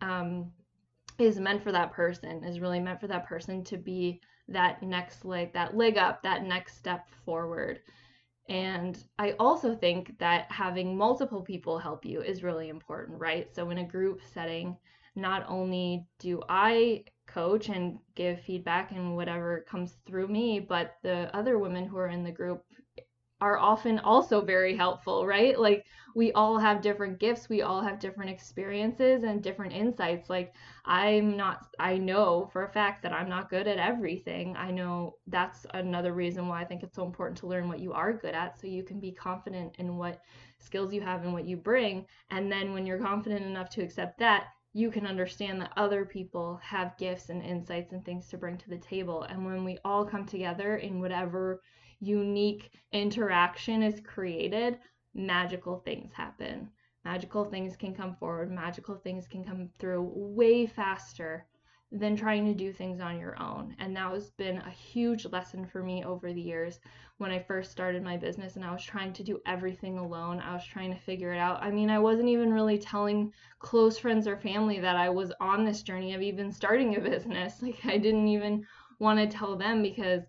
um, 0.00 0.50
is 1.18 1.38
meant 1.38 1.62
for 1.62 1.72
that 1.72 1.92
person, 1.92 2.42
is 2.44 2.60
really 2.60 2.80
meant 2.80 3.00
for 3.00 3.06
that 3.06 3.26
person 3.26 3.62
to 3.64 3.76
be 3.76 4.20
that 4.48 4.82
next 4.82 5.24
leg, 5.24 5.52
that 5.52 5.76
leg 5.76 5.98
up, 5.98 6.22
that 6.22 6.44
next 6.44 6.76
step 6.78 7.08
forward. 7.24 7.80
And 8.48 8.98
I 9.18 9.32
also 9.38 9.76
think 9.76 10.18
that 10.18 10.50
having 10.50 10.96
multiple 10.96 11.42
people 11.42 11.78
help 11.78 12.04
you 12.04 12.20
is 12.20 12.42
really 12.42 12.68
important, 12.68 13.20
right? 13.20 13.54
So 13.54 13.70
in 13.70 13.78
a 13.78 13.86
group 13.86 14.20
setting, 14.34 14.76
not 15.14 15.44
only 15.48 16.06
do 16.18 16.42
I 16.48 17.04
coach 17.32 17.68
and 17.68 17.98
give 18.14 18.40
feedback 18.40 18.92
and 18.92 19.16
whatever 19.16 19.64
comes 19.68 19.96
through 20.06 20.28
me, 20.28 20.60
but 20.60 20.96
the 21.02 21.34
other 21.34 21.58
women 21.58 21.86
who 21.86 21.96
are 21.96 22.08
in 22.08 22.24
the 22.24 22.32
group 22.32 22.64
are 23.40 23.58
often 23.58 23.98
also 24.00 24.42
very 24.42 24.76
helpful, 24.76 25.26
right? 25.26 25.58
Like 25.58 25.86
we 26.14 26.32
all 26.32 26.58
have 26.58 26.82
different 26.82 27.18
gifts, 27.18 27.48
we 27.48 27.62
all 27.62 27.80
have 27.80 27.98
different 27.98 28.30
experiences 28.30 29.22
and 29.22 29.42
different 29.42 29.72
insights. 29.72 30.28
Like 30.28 30.54
I'm 30.84 31.36
not 31.36 31.66
I 31.78 31.96
know 31.96 32.50
for 32.52 32.64
a 32.64 32.72
fact 32.72 33.02
that 33.02 33.12
I'm 33.12 33.28
not 33.28 33.48
good 33.48 33.66
at 33.66 33.78
everything. 33.78 34.56
I 34.56 34.70
know 34.70 35.16
that's 35.26 35.64
another 35.72 36.12
reason 36.12 36.48
why 36.48 36.60
I 36.60 36.64
think 36.64 36.82
it's 36.82 36.96
so 36.96 37.06
important 37.06 37.38
to 37.38 37.46
learn 37.46 37.68
what 37.68 37.80
you 37.80 37.92
are 37.92 38.12
good 38.12 38.34
at 38.34 38.60
so 38.60 38.66
you 38.66 38.82
can 38.82 39.00
be 39.00 39.12
confident 39.12 39.74
in 39.78 39.96
what 39.96 40.20
skills 40.58 40.92
you 40.92 41.00
have 41.00 41.22
and 41.24 41.32
what 41.32 41.46
you 41.46 41.56
bring. 41.56 42.04
And 42.30 42.52
then 42.52 42.74
when 42.74 42.84
you're 42.84 42.98
confident 42.98 43.46
enough 43.46 43.70
to 43.70 43.82
accept 43.82 44.18
that, 44.18 44.48
you 44.72 44.90
can 44.90 45.06
understand 45.06 45.60
that 45.60 45.72
other 45.76 46.04
people 46.04 46.60
have 46.62 46.96
gifts 46.96 47.28
and 47.28 47.42
insights 47.42 47.92
and 47.92 48.04
things 48.04 48.28
to 48.28 48.38
bring 48.38 48.56
to 48.58 48.68
the 48.68 48.78
table. 48.78 49.22
And 49.24 49.44
when 49.44 49.64
we 49.64 49.78
all 49.84 50.04
come 50.04 50.24
together 50.24 50.76
in 50.76 51.00
whatever 51.00 51.60
unique 51.98 52.70
interaction 52.92 53.82
is 53.82 54.00
created, 54.00 54.78
magical 55.14 55.80
things 55.80 56.12
happen. 56.12 56.70
Magical 57.04 57.44
things 57.44 57.76
can 57.76 57.94
come 57.94 58.14
forward, 58.16 58.50
magical 58.50 58.96
things 58.96 59.26
can 59.26 59.44
come 59.44 59.70
through 59.78 60.12
way 60.14 60.66
faster 60.66 61.46
than 61.92 62.14
trying 62.14 62.46
to 62.46 62.54
do 62.54 62.72
things 62.72 63.00
on 63.00 63.18
your 63.18 63.40
own. 63.42 63.74
And 63.80 63.96
that 63.96 64.12
has 64.12 64.30
been 64.30 64.58
a 64.58 64.70
huge 64.70 65.26
lesson 65.26 65.66
for 65.66 65.82
me 65.82 66.04
over 66.04 66.32
the 66.32 66.40
years 66.40 66.78
when 67.18 67.32
I 67.32 67.40
first 67.40 67.72
started 67.72 68.02
my 68.04 68.16
business 68.16 68.54
and 68.54 68.64
I 68.64 68.72
was 68.72 68.84
trying 68.84 69.12
to 69.14 69.24
do 69.24 69.40
everything 69.44 69.98
alone. 69.98 70.40
I 70.40 70.54
was 70.54 70.64
trying 70.64 70.92
to 70.94 71.00
figure 71.00 71.32
it 71.32 71.38
out. 71.38 71.62
I 71.62 71.70
mean, 71.70 71.90
I 71.90 71.98
wasn't 71.98 72.28
even 72.28 72.52
really 72.52 72.78
telling 72.78 73.32
close 73.58 73.98
friends 73.98 74.28
or 74.28 74.36
family 74.36 74.78
that 74.78 74.96
I 74.96 75.08
was 75.08 75.32
on 75.40 75.64
this 75.64 75.82
journey 75.82 76.14
of 76.14 76.22
even 76.22 76.52
starting 76.52 76.96
a 76.96 77.00
business. 77.00 77.60
Like, 77.62 77.84
I 77.84 77.98
didn't 77.98 78.28
even 78.28 78.66
want 79.00 79.18
to 79.18 79.26
tell 79.26 79.56
them 79.56 79.82
because 79.82 80.22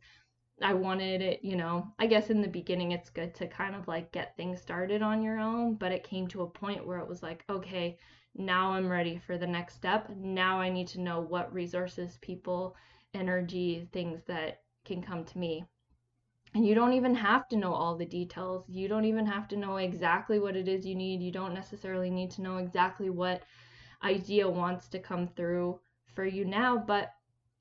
I 0.63 0.73
wanted 0.73 1.21
it, 1.21 1.43
you 1.43 1.55
know, 1.55 1.91
I 1.99 2.07
guess 2.07 2.29
in 2.29 2.41
the 2.41 2.47
beginning 2.47 2.91
it's 2.91 3.09
good 3.09 3.33
to 3.35 3.47
kind 3.47 3.75
of 3.75 3.87
like 3.87 4.11
get 4.11 4.35
things 4.35 4.61
started 4.61 5.01
on 5.01 5.21
your 5.21 5.39
own, 5.39 5.75
but 5.75 5.91
it 5.91 6.03
came 6.03 6.27
to 6.29 6.41
a 6.41 6.49
point 6.49 6.85
where 6.85 6.99
it 6.99 7.07
was 7.07 7.23
like, 7.23 7.43
okay, 7.49 7.97
now 8.35 8.71
I'm 8.71 8.89
ready 8.89 9.17
for 9.25 9.37
the 9.37 9.47
next 9.47 9.75
step. 9.75 10.09
Now 10.15 10.59
I 10.59 10.69
need 10.69 10.87
to 10.89 11.01
know 11.01 11.19
what 11.19 11.53
resources, 11.53 12.17
people, 12.21 12.75
energy, 13.13 13.87
things 13.91 14.21
that 14.27 14.61
can 14.85 15.01
come 15.01 15.25
to 15.25 15.37
me. 15.37 15.65
And 16.53 16.65
you 16.65 16.75
don't 16.75 16.93
even 16.93 17.15
have 17.15 17.47
to 17.49 17.55
know 17.57 17.73
all 17.73 17.95
the 17.95 18.05
details. 18.05 18.65
You 18.67 18.87
don't 18.87 19.05
even 19.05 19.25
have 19.25 19.47
to 19.49 19.57
know 19.57 19.77
exactly 19.77 20.39
what 20.39 20.55
it 20.55 20.67
is 20.67 20.85
you 20.85 20.95
need. 20.95 21.21
You 21.21 21.31
don't 21.31 21.53
necessarily 21.53 22.09
need 22.09 22.31
to 22.31 22.41
know 22.41 22.57
exactly 22.57 23.09
what 23.09 23.43
idea 24.03 24.49
wants 24.49 24.87
to 24.89 24.99
come 24.99 25.27
through 25.27 25.79
for 26.13 26.25
you 26.25 26.43
now, 26.43 26.77
but 26.77 27.13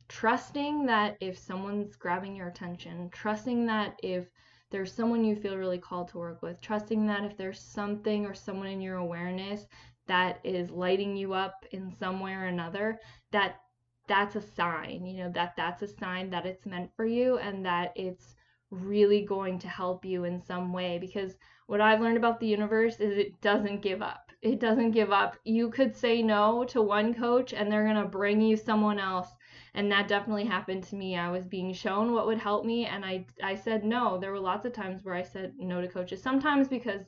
trusting 0.09 0.87
that 0.87 1.17
if 1.21 1.39
someone's 1.39 1.95
grabbing 1.95 2.35
your 2.35 2.49
attention, 2.49 3.11
trusting 3.11 3.67
that 3.67 3.99
if 4.03 4.27
there's 4.71 4.93
someone 4.93 5.25
you 5.25 5.37
feel 5.37 5.57
really 5.57 5.79
called 5.79 6.09
to 6.09 6.19
work 6.19 6.43
with, 6.43 6.61
trusting 6.61 7.07
that 7.07 7.25
if 7.25 7.37
there's 7.37 7.61
something 7.61 8.27
or 8.27 8.35
someone 8.35 8.69
in 8.69 8.81
your 8.81 8.97
awareness 8.97 9.67
that 10.11 10.41
is 10.45 10.71
lighting 10.71 11.17
you 11.17 11.33
up 11.33 11.65
in 11.71 11.93
some 11.99 12.21
way 12.21 12.33
or 12.33 12.47
another, 12.47 12.99
that 13.33 13.61
that's 14.09 14.35
a 14.37 14.43
sign, 14.43 15.07
you 15.07 15.19
know, 15.19 15.31
that 15.31 15.55
that's 15.57 15.83
a 15.83 15.89
sign 15.89 16.31
that 16.31 16.47
it's 16.47 16.67
meant 16.67 16.91
for 16.97 17.05
you 17.05 17.39
and 17.39 17.65
that 17.65 17.93
it's 17.95 18.35
really 18.71 19.25
going 19.25 19.59
to 19.61 19.69
help 19.69 20.05
you 20.05 20.25
in 20.25 20.43
some 20.43 20.73
way 20.73 20.99
because 20.99 21.37
what 21.67 21.81
I've 21.81 22.01
learned 22.01 22.17
about 22.17 22.41
the 22.41 22.47
universe 22.49 22.97
is 22.99 23.17
it 23.17 23.41
doesn't 23.41 23.83
give 23.83 24.03
up. 24.03 24.33
It 24.43 24.59
doesn't 24.59 24.93
give 24.93 25.13
up. 25.13 25.37
You 25.45 25.71
could 25.71 25.95
say 25.95 26.23
no 26.23 26.65
to 26.65 26.83
one 26.83 27.15
coach 27.15 27.53
and 27.53 27.71
they're 27.71 27.85
going 27.85 28.03
to 28.03 28.09
bring 28.09 28.41
you 28.41 28.57
someone 28.57 28.99
else 28.99 29.29
and 29.75 29.91
that 29.93 30.09
definitely 30.09 30.45
happened 30.45 30.83
to 30.83 30.97
me 30.97 31.17
i 31.17 31.31
was 31.31 31.47
being 31.47 31.73
shown 31.73 32.13
what 32.13 32.27
would 32.27 32.39
help 32.39 32.65
me 32.65 32.87
and 32.87 33.05
i 33.05 33.25
i 33.43 33.55
said 33.55 33.85
no 33.85 34.19
there 34.19 34.33
were 34.33 34.41
lots 34.41 34.65
of 34.65 34.73
times 34.73 35.05
where 35.05 35.15
i 35.15 35.23
said 35.23 35.53
no 35.59 35.81
to 35.81 35.89
coaches 35.89 36.23
sometimes 36.23 36.69
because 36.69 37.03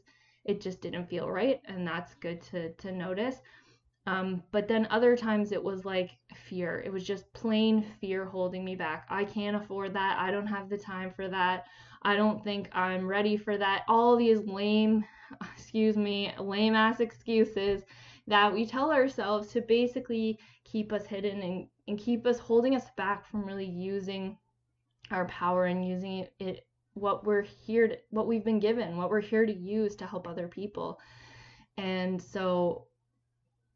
it 0.45 0.61
just 0.61 0.81
didn't 0.81 1.09
feel 1.09 1.31
right 1.31 1.61
and 1.67 1.87
that's 1.87 2.15
good 2.15 2.41
to 2.43 2.73
to 2.75 2.93
notice. 2.93 3.37
Um, 4.07 4.43
but 4.51 4.67
then 4.67 4.89
other 4.91 5.17
times 5.17 5.53
it 5.53 5.63
was 5.63 5.85
like 5.85 6.11
fear. 6.35 6.83
It 6.85 6.93
was 6.93 7.05
just 7.05 7.33
plain 7.35 7.87
fear 8.01 8.25
holding 8.25 8.65
me 8.65 8.75
back. 8.75 9.07
I 9.09 9.25
can't 9.25 9.57
afford 9.57 9.95
that. 9.95 10.19
I 10.19 10.33
don't 10.33 10.49
have 10.49 10.69
the 10.69 10.79
time 10.79 11.13
for 11.13 11.29
that. 11.29 11.67
I 12.05 12.17
don't 12.17 12.43
think 12.43 12.69
i'm 12.73 13.07
ready 13.07 13.37
for 13.37 13.57
that. 13.57 13.85
All 13.89 14.17
these 14.17 14.41
lame 14.41 15.05
excuse 15.57 15.97
me 15.97 16.33
lame 16.39 16.75
ass 16.75 17.01
excuses 17.01 17.83
that 18.27 18.53
we 18.53 18.67
tell 18.67 18.91
ourselves 18.91 19.49
to 19.49 19.61
basically 19.63 20.39
keep 20.65 20.93
us 20.93 21.07
hidden 21.07 21.41
and 21.43 21.67
and 21.89 21.99
keep 21.99 22.27
us 22.27 22.39
holding 22.39 22.75
us 22.75 22.87
back 22.97 23.27
from 23.27 23.45
really 23.45 23.67
using 23.67 24.37
our 25.11 25.27
power 25.27 25.67
and 25.67 25.87
using 25.87 26.27
it 26.39 26.67
what 26.95 27.25
we're 27.25 27.43
here 27.43 27.89
to, 27.89 27.97
what 28.11 28.27
we've 28.27 28.45
been 28.45 28.61
given 28.61 28.97
what 28.97 29.11
we're 29.11 29.21
here 29.21 29.47
to 29.47 29.53
use 29.53 29.97
to 29.97 30.07
help 30.07 30.27
other 30.27 30.49
people. 30.49 31.01
And 31.79 32.21
so 32.21 32.87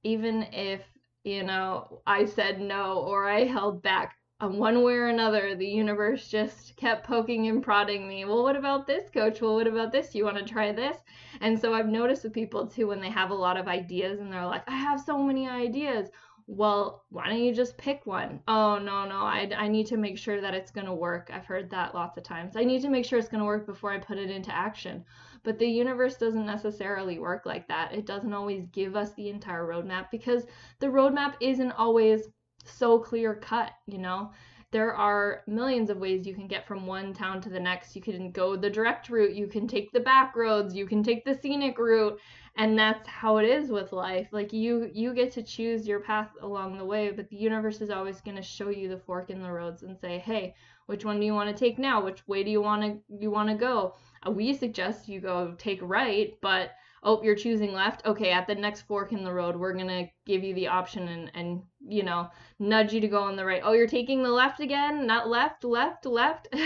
even 0.02 0.44
if 0.52 0.82
you 1.24 1.42
know 1.42 2.00
i 2.06 2.24
said 2.24 2.60
no 2.60 2.98
or 3.00 3.28
i 3.28 3.44
held 3.44 3.82
back 3.82 4.14
on 4.40 4.58
one 4.58 4.82
way 4.82 4.92
or 4.94 5.08
another 5.08 5.56
the 5.56 5.66
universe 5.66 6.28
just 6.28 6.76
kept 6.76 7.06
poking 7.06 7.48
and 7.48 7.62
prodding 7.62 8.06
me. 8.06 8.24
Well 8.26 8.42
what 8.42 8.54
about 8.54 8.86
this 8.86 9.08
coach? 9.10 9.40
Well 9.40 9.54
what 9.54 9.66
about 9.66 9.92
this? 9.92 10.14
You 10.14 10.24
want 10.24 10.36
to 10.36 10.44
try 10.44 10.72
this? 10.72 10.98
And 11.40 11.58
so 11.58 11.72
i've 11.72 11.88
noticed 11.88 12.24
with 12.24 12.34
people 12.34 12.66
too 12.66 12.86
when 12.86 13.00
they 13.00 13.10
have 13.10 13.30
a 13.30 13.34
lot 13.34 13.56
of 13.56 13.66
ideas 13.66 14.20
and 14.20 14.32
they're 14.32 14.46
like 14.46 14.68
i 14.68 14.76
have 14.76 15.00
so 15.00 15.18
many 15.22 15.48
ideas 15.48 16.08
well, 16.48 17.04
why 17.10 17.28
don't 17.28 17.42
you 17.42 17.52
just 17.52 17.76
pick 17.76 18.06
one? 18.06 18.40
Oh, 18.46 18.78
no, 18.78 19.04
no, 19.04 19.16
I, 19.16 19.50
I 19.56 19.66
need 19.66 19.86
to 19.88 19.96
make 19.96 20.16
sure 20.16 20.40
that 20.40 20.54
it's 20.54 20.70
going 20.70 20.86
to 20.86 20.94
work. 20.94 21.28
I've 21.32 21.44
heard 21.44 21.70
that 21.70 21.94
lots 21.94 22.16
of 22.16 22.22
times. 22.22 22.54
I 22.54 22.62
need 22.62 22.82
to 22.82 22.88
make 22.88 23.04
sure 23.04 23.18
it's 23.18 23.28
going 23.28 23.40
to 23.40 23.46
work 23.46 23.66
before 23.66 23.92
I 23.92 23.98
put 23.98 24.18
it 24.18 24.30
into 24.30 24.54
action. 24.54 25.04
But 25.42 25.58
the 25.58 25.66
universe 25.66 26.16
doesn't 26.16 26.46
necessarily 26.46 27.18
work 27.18 27.46
like 27.46 27.66
that. 27.66 27.92
It 27.92 28.06
doesn't 28.06 28.32
always 28.32 28.66
give 28.72 28.94
us 28.94 29.12
the 29.14 29.28
entire 29.28 29.66
roadmap 29.66 30.06
because 30.12 30.44
the 30.78 30.86
roadmap 30.86 31.34
isn't 31.40 31.72
always 31.72 32.28
so 32.64 32.98
clear 33.00 33.34
cut, 33.34 33.72
you 33.86 33.98
know? 33.98 34.30
There 34.72 34.94
are 34.94 35.42
millions 35.46 35.90
of 35.90 35.98
ways 35.98 36.26
you 36.26 36.34
can 36.34 36.48
get 36.48 36.66
from 36.66 36.86
one 36.86 37.14
town 37.14 37.40
to 37.42 37.48
the 37.48 37.60
next. 37.60 37.94
You 37.96 38.02
can 38.02 38.30
go 38.30 38.56
the 38.56 38.68
direct 38.68 39.08
route, 39.08 39.34
you 39.34 39.46
can 39.46 39.66
take 39.66 39.90
the 39.92 40.00
back 40.00 40.36
roads, 40.36 40.74
you 40.74 40.86
can 40.86 41.02
take 41.02 41.24
the 41.24 41.38
scenic 41.40 41.78
route, 41.78 42.20
and 42.56 42.78
that's 42.78 43.06
how 43.06 43.36
it 43.36 43.48
is 43.48 43.70
with 43.70 43.92
life. 43.92 44.28
Like 44.32 44.52
you 44.52 44.90
you 44.92 45.14
get 45.14 45.32
to 45.32 45.42
choose 45.42 45.86
your 45.86 46.00
path 46.00 46.30
along 46.40 46.78
the 46.78 46.84
way 46.84 47.10
but 47.10 47.28
the 47.28 47.36
universe 47.36 47.80
is 47.80 47.90
always 47.90 48.20
going 48.20 48.36
to 48.36 48.42
show 48.42 48.70
you 48.70 48.88
the 48.88 48.98
fork 48.98 49.30
in 49.30 49.42
the 49.42 49.52
roads 49.52 49.82
and 49.82 49.98
say 49.98 50.18
hey 50.18 50.54
which 50.86 51.04
one 51.04 51.18
do 51.18 51.26
you 51.26 51.34
want 51.34 51.50
to 51.50 51.64
take 51.64 51.78
now? 51.78 52.02
Which 52.02 52.26
way 52.28 52.44
do 52.44 52.50
you 52.50 52.62
want 52.62 52.82
to 52.82 52.98
you 53.08 53.30
want 53.30 53.48
to 53.48 53.56
go? 53.56 53.94
Uh, 54.26 54.30
we 54.30 54.54
suggest 54.54 55.08
you 55.08 55.20
go 55.20 55.54
take 55.58 55.80
right 55.82 56.36
but 56.40 56.70
oh 57.06 57.22
you're 57.22 57.36
choosing 57.36 57.72
left? 57.72 58.04
Okay 58.04 58.32
at 58.32 58.46
the 58.46 58.54
next 58.54 58.82
fork 58.82 59.12
in 59.12 59.24
the 59.24 59.32
road 59.32 59.56
we're 59.56 59.72
going 59.72 59.88
to 59.88 60.06
give 60.26 60.42
you 60.44 60.52
the 60.54 60.66
option 60.66 61.08
and 61.08 61.30
and 61.34 61.62
you 61.80 62.02
know 62.02 62.28
nudge 62.58 62.92
you 62.92 63.00
to 63.00 63.08
go 63.08 63.22
on 63.22 63.36
the 63.36 63.44
right. 63.44 63.62
Oh 63.64 63.72
you're 63.72 63.86
taking 63.86 64.22
the 64.22 64.30
left 64.30 64.60
again? 64.60 65.06
Not 65.06 65.28
left 65.28 65.64
left 65.64 66.04
left? 66.04 66.48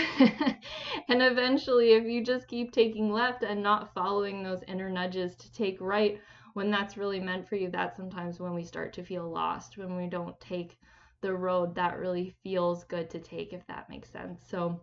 And 1.07 1.21
eventually 1.21 1.93
if 1.93 2.05
you 2.05 2.23
just 2.23 2.47
keep 2.47 2.71
taking 2.71 3.11
left 3.11 3.43
and 3.43 3.61
not 3.61 3.93
following 3.93 4.43
those 4.43 4.63
inner 4.67 4.89
nudges 4.89 5.35
to 5.35 5.51
take 5.53 5.79
right 5.79 6.19
when 6.53 6.71
that's 6.71 6.97
really 6.97 7.19
meant 7.19 7.47
for 7.47 7.55
you 7.55 7.69
that's 7.69 7.95
sometimes 7.95 8.39
when 8.39 8.53
we 8.53 8.63
start 8.63 8.93
to 8.93 9.03
feel 9.03 9.29
lost 9.29 9.77
when 9.77 9.95
we 9.95 10.07
don't 10.07 10.39
take 10.39 10.77
the 11.21 11.33
road 11.33 11.75
that 11.75 11.99
really 11.99 12.35
feels 12.43 12.83
good 12.85 13.09
to 13.11 13.19
take 13.19 13.53
if 13.53 13.65
that 13.67 13.89
makes 13.89 14.09
sense. 14.09 14.41
So 14.49 14.81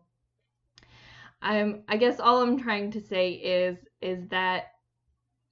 i'm 1.40 1.84
i 1.88 1.96
guess 1.96 2.18
all 2.18 2.42
i'm 2.42 2.58
trying 2.58 2.90
to 2.90 3.00
say 3.00 3.30
is 3.30 3.78
is 4.00 4.26
that 4.28 4.72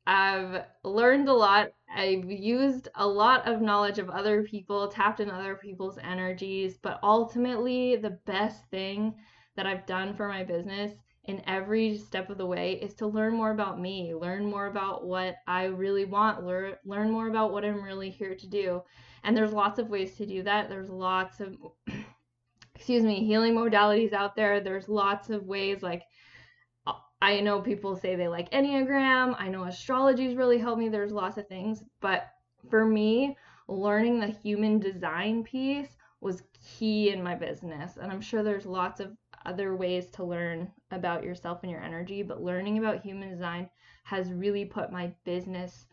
I've 0.07 0.65
learned 0.85 1.29
a 1.29 1.33
lot. 1.35 1.71
I've 1.95 2.31
used 2.31 2.89
a 2.95 3.07
lot 3.07 3.47
of 3.47 3.61
knowledge 3.61 3.99
of 3.99 4.11
other 4.11 4.43
people, 4.43 4.89
tapped 4.89 5.21
in 5.21 5.31
other 5.31 5.57
people's 5.57 5.99
energies, 5.99 6.79
but 6.81 7.01
ultimately, 7.03 7.97
the 7.97 8.19
best 8.27 8.69
thing 8.71 9.15
that 9.57 9.67
I've 9.67 9.87
done 9.87 10.15
for 10.15 10.29
my 10.29 10.45
business 10.45 10.93
in 11.25 11.43
every 11.49 11.99
step 11.99 12.31
of 12.31 12.39
the 12.39 12.47
way 12.47 12.75
is 12.75 12.95
to 12.95 13.07
learn 13.07 13.35
more 13.35 13.51
about 13.51 13.81
me, 13.81 14.15
learn 14.15 14.45
more 14.45 14.67
about 14.67 15.05
what 15.05 15.37
I 15.47 15.65
really 15.65 16.05
want, 16.05 16.45
learn, 16.45 16.75
learn 16.85 17.11
more 17.11 17.29
about 17.29 17.53
what 17.53 17.65
I'm 17.65 17.83
really 17.83 18.11
here 18.11 18.35
to 18.35 18.47
do. 18.47 18.83
And 19.25 19.37
there's 19.37 19.53
lots 19.53 19.81
of 19.81 19.89
ways 19.89 20.17
to 20.17 20.27
do 20.27 20.43
that. 20.45 20.69
There's 20.69 20.89
lots 20.89 21.41
of, 21.41 21.57
excuse 22.77 23.03
me, 23.03 23.25
healing 23.25 23.55
modalities 23.55 24.13
out 24.13 24.37
there. 24.37 24.61
There's 24.61 24.89
lots 24.89 25.31
of 25.31 25.47
ways 25.47 25.83
like 25.83 26.03
I 27.23 27.41
know 27.41 27.61
people 27.61 27.97
say 27.97 28.15
they 28.15 28.29
like 28.29 28.51
Enneagram. 28.51 29.35
I 29.39 29.49
know 29.49 29.65
astrology's 29.65 30.37
really 30.37 30.59
helped 30.59 30.79
me. 30.79 30.89
There's 30.89 31.13
lots 31.13 31.39
of 31.39 31.49
things. 31.49 31.83
But 32.01 32.29
for 32.69 32.85
me, 32.85 33.37
learning 33.69 34.21
the 34.21 34.27
human 34.27 34.79
design 34.79 35.43
piece 35.43 35.97
was 36.21 36.43
key 36.79 37.11
in 37.11 37.23
my 37.23 37.35
business. 37.35 37.97
And 37.97 38.13
I'm 38.13 38.21
sure 38.21 38.43
there's 38.43 38.67
lots 38.67 39.01
of 39.01 39.17
other 39.45 39.77
ways 39.77 40.09
to 40.11 40.25
learn 40.25 40.71
about 40.91 41.25
yourself 41.25 41.61
and 41.63 41.71
your 41.71 41.83
energy, 41.83 42.23
but 42.23 42.43
learning 42.43 42.79
about 42.79 43.03
human 43.03 43.31
design 43.31 43.71
has 44.05 44.33
really 44.33 44.65
put 44.65 44.93
my 44.93 45.13
business 45.25 45.87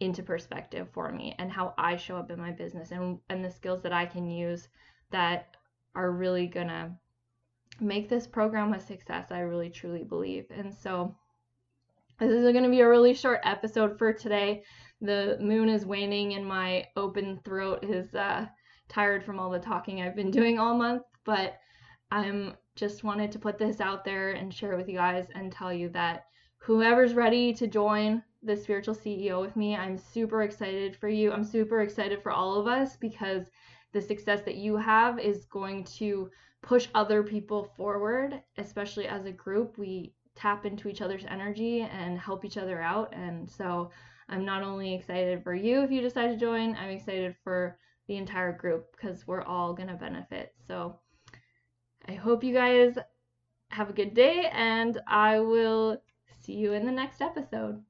into 0.00 0.22
perspective 0.22 0.88
for 0.92 1.12
me 1.12 1.34
and 1.38 1.52
how 1.52 1.74
I 1.76 1.96
show 1.96 2.16
up 2.16 2.30
in 2.30 2.38
my 2.38 2.50
business 2.52 2.90
and 2.90 3.18
and 3.28 3.44
the 3.44 3.50
skills 3.50 3.82
that 3.82 3.92
I 3.92 4.06
can 4.06 4.30
use 4.30 4.68
that 5.10 5.56
are 5.94 6.10
really 6.10 6.48
to 6.48 6.90
make 7.80 8.08
this 8.08 8.26
program 8.26 8.72
a 8.72 8.80
success. 8.80 9.30
I 9.30 9.40
really 9.40 9.70
truly 9.70 10.04
believe. 10.04 10.46
And 10.50 10.74
so 10.74 11.14
this 12.18 12.30
is 12.30 12.52
going 12.52 12.64
to 12.64 12.70
be 12.70 12.80
a 12.80 12.88
really 12.88 13.14
short 13.14 13.40
episode 13.44 13.98
for 13.98 14.12
today. 14.12 14.62
The 15.00 15.38
moon 15.40 15.68
is 15.68 15.86
waning 15.86 16.34
and 16.34 16.46
my 16.46 16.86
open 16.96 17.40
throat 17.44 17.82
is 17.82 18.14
uh, 18.14 18.46
tired 18.88 19.24
from 19.24 19.38
all 19.38 19.50
the 19.50 19.58
talking 19.58 20.02
I've 20.02 20.16
been 20.16 20.30
doing 20.30 20.58
all 20.58 20.76
month, 20.76 21.02
but 21.24 21.58
I'm 22.10 22.54
just 22.76 23.04
wanted 23.04 23.32
to 23.32 23.38
put 23.38 23.58
this 23.58 23.80
out 23.80 24.04
there 24.04 24.32
and 24.32 24.52
share 24.52 24.72
it 24.72 24.76
with 24.76 24.88
you 24.88 24.96
guys 24.96 25.26
and 25.34 25.50
tell 25.50 25.72
you 25.72 25.88
that 25.90 26.26
whoever's 26.58 27.14
ready 27.14 27.54
to 27.54 27.66
join 27.66 28.22
the 28.42 28.56
spiritual 28.56 28.94
CEO 28.94 29.40
with 29.40 29.56
me, 29.56 29.76
I'm 29.76 29.98
super 29.98 30.42
excited 30.42 30.96
for 30.96 31.08
you. 31.08 31.32
I'm 31.32 31.44
super 31.44 31.80
excited 31.80 32.22
for 32.22 32.32
all 32.32 32.58
of 32.58 32.66
us 32.66 32.96
because 32.96 33.46
the 33.92 34.00
success 34.00 34.42
that 34.42 34.56
you 34.56 34.76
have 34.76 35.18
is 35.18 35.46
going 35.46 35.84
to 35.84 36.30
push 36.62 36.88
other 36.94 37.22
people 37.22 37.64
forward, 37.76 38.42
especially 38.58 39.06
as 39.06 39.24
a 39.24 39.32
group. 39.32 39.78
We 39.78 40.14
tap 40.36 40.66
into 40.66 40.88
each 40.88 41.02
other's 41.02 41.24
energy 41.28 41.82
and 41.82 42.18
help 42.18 42.44
each 42.44 42.56
other 42.56 42.80
out. 42.80 43.12
And 43.12 43.48
so 43.50 43.90
I'm 44.28 44.44
not 44.44 44.62
only 44.62 44.94
excited 44.94 45.42
for 45.42 45.54
you 45.54 45.82
if 45.82 45.90
you 45.90 46.00
decide 46.00 46.28
to 46.28 46.36
join, 46.36 46.76
I'm 46.76 46.90
excited 46.90 47.34
for 47.42 47.78
the 48.08 48.16
entire 48.16 48.52
group 48.52 48.92
because 48.92 49.26
we're 49.26 49.42
all 49.42 49.74
going 49.74 49.88
to 49.88 49.94
benefit. 49.94 50.54
So 50.66 50.98
I 52.08 52.12
hope 52.12 52.44
you 52.44 52.54
guys 52.54 52.96
have 53.70 53.90
a 53.90 53.92
good 53.92 54.14
day 54.14 54.50
and 54.52 55.00
I 55.06 55.40
will 55.40 56.02
see 56.40 56.54
you 56.54 56.72
in 56.72 56.86
the 56.86 56.92
next 56.92 57.20
episode. 57.20 57.82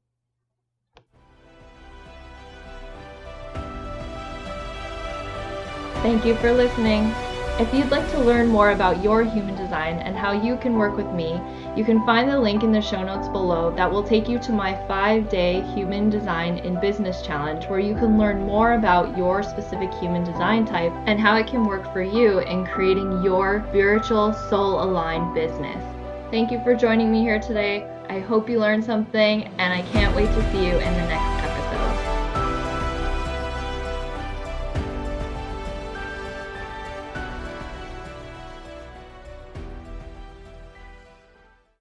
Thank 6.02 6.24
you 6.24 6.34
for 6.36 6.52
listening. 6.52 7.12
If 7.60 7.74
you'd 7.74 7.90
like 7.90 8.10
to 8.12 8.18
learn 8.18 8.48
more 8.48 8.70
about 8.70 9.04
your 9.04 9.22
human 9.22 9.54
design 9.54 9.98
and 9.98 10.16
how 10.16 10.32
you 10.32 10.56
can 10.56 10.78
work 10.78 10.96
with 10.96 11.12
me, 11.12 11.38
you 11.76 11.84
can 11.84 12.02
find 12.06 12.26
the 12.26 12.40
link 12.40 12.62
in 12.62 12.72
the 12.72 12.80
show 12.80 13.04
notes 13.04 13.28
below 13.28 13.70
that 13.76 13.92
will 13.92 14.02
take 14.02 14.30
you 14.30 14.38
to 14.38 14.50
my 14.50 14.74
five 14.88 15.28
day 15.28 15.60
Human 15.74 16.08
Design 16.08 16.56
in 16.56 16.80
Business 16.80 17.20
Challenge, 17.20 17.66
where 17.66 17.78
you 17.78 17.94
can 17.94 18.16
learn 18.16 18.46
more 18.46 18.72
about 18.72 19.14
your 19.14 19.42
specific 19.42 19.92
human 19.92 20.24
design 20.24 20.64
type 20.64 20.92
and 21.04 21.20
how 21.20 21.36
it 21.36 21.48
can 21.48 21.66
work 21.66 21.92
for 21.92 22.02
you 22.02 22.38
in 22.38 22.64
creating 22.64 23.22
your 23.22 23.62
spiritual, 23.68 24.32
soul 24.32 24.82
aligned 24.82 25.34
business. 25.34 25.84
Thank 26.30 26.50
you 26.50 26.64
for 26.64 26.74
joining 26.74 27.12
me 27.12 27.20
here 27.20 27.40
today. 27.40 27.86
I 28.08 28.20
hope 28.20 28.48
you 28.48 28.58
learned 28.58 28.84
something, 28.84 29.44
and 29.58 29.74
I 29.74 29.82
can't 29.92 30.16
wait 30.16 30.28
to 30.28 30.50
see 30.50 30.64
you 30.64 30.78
in 30.78 30.94
the 30.94 31.06
next 31.08 31.29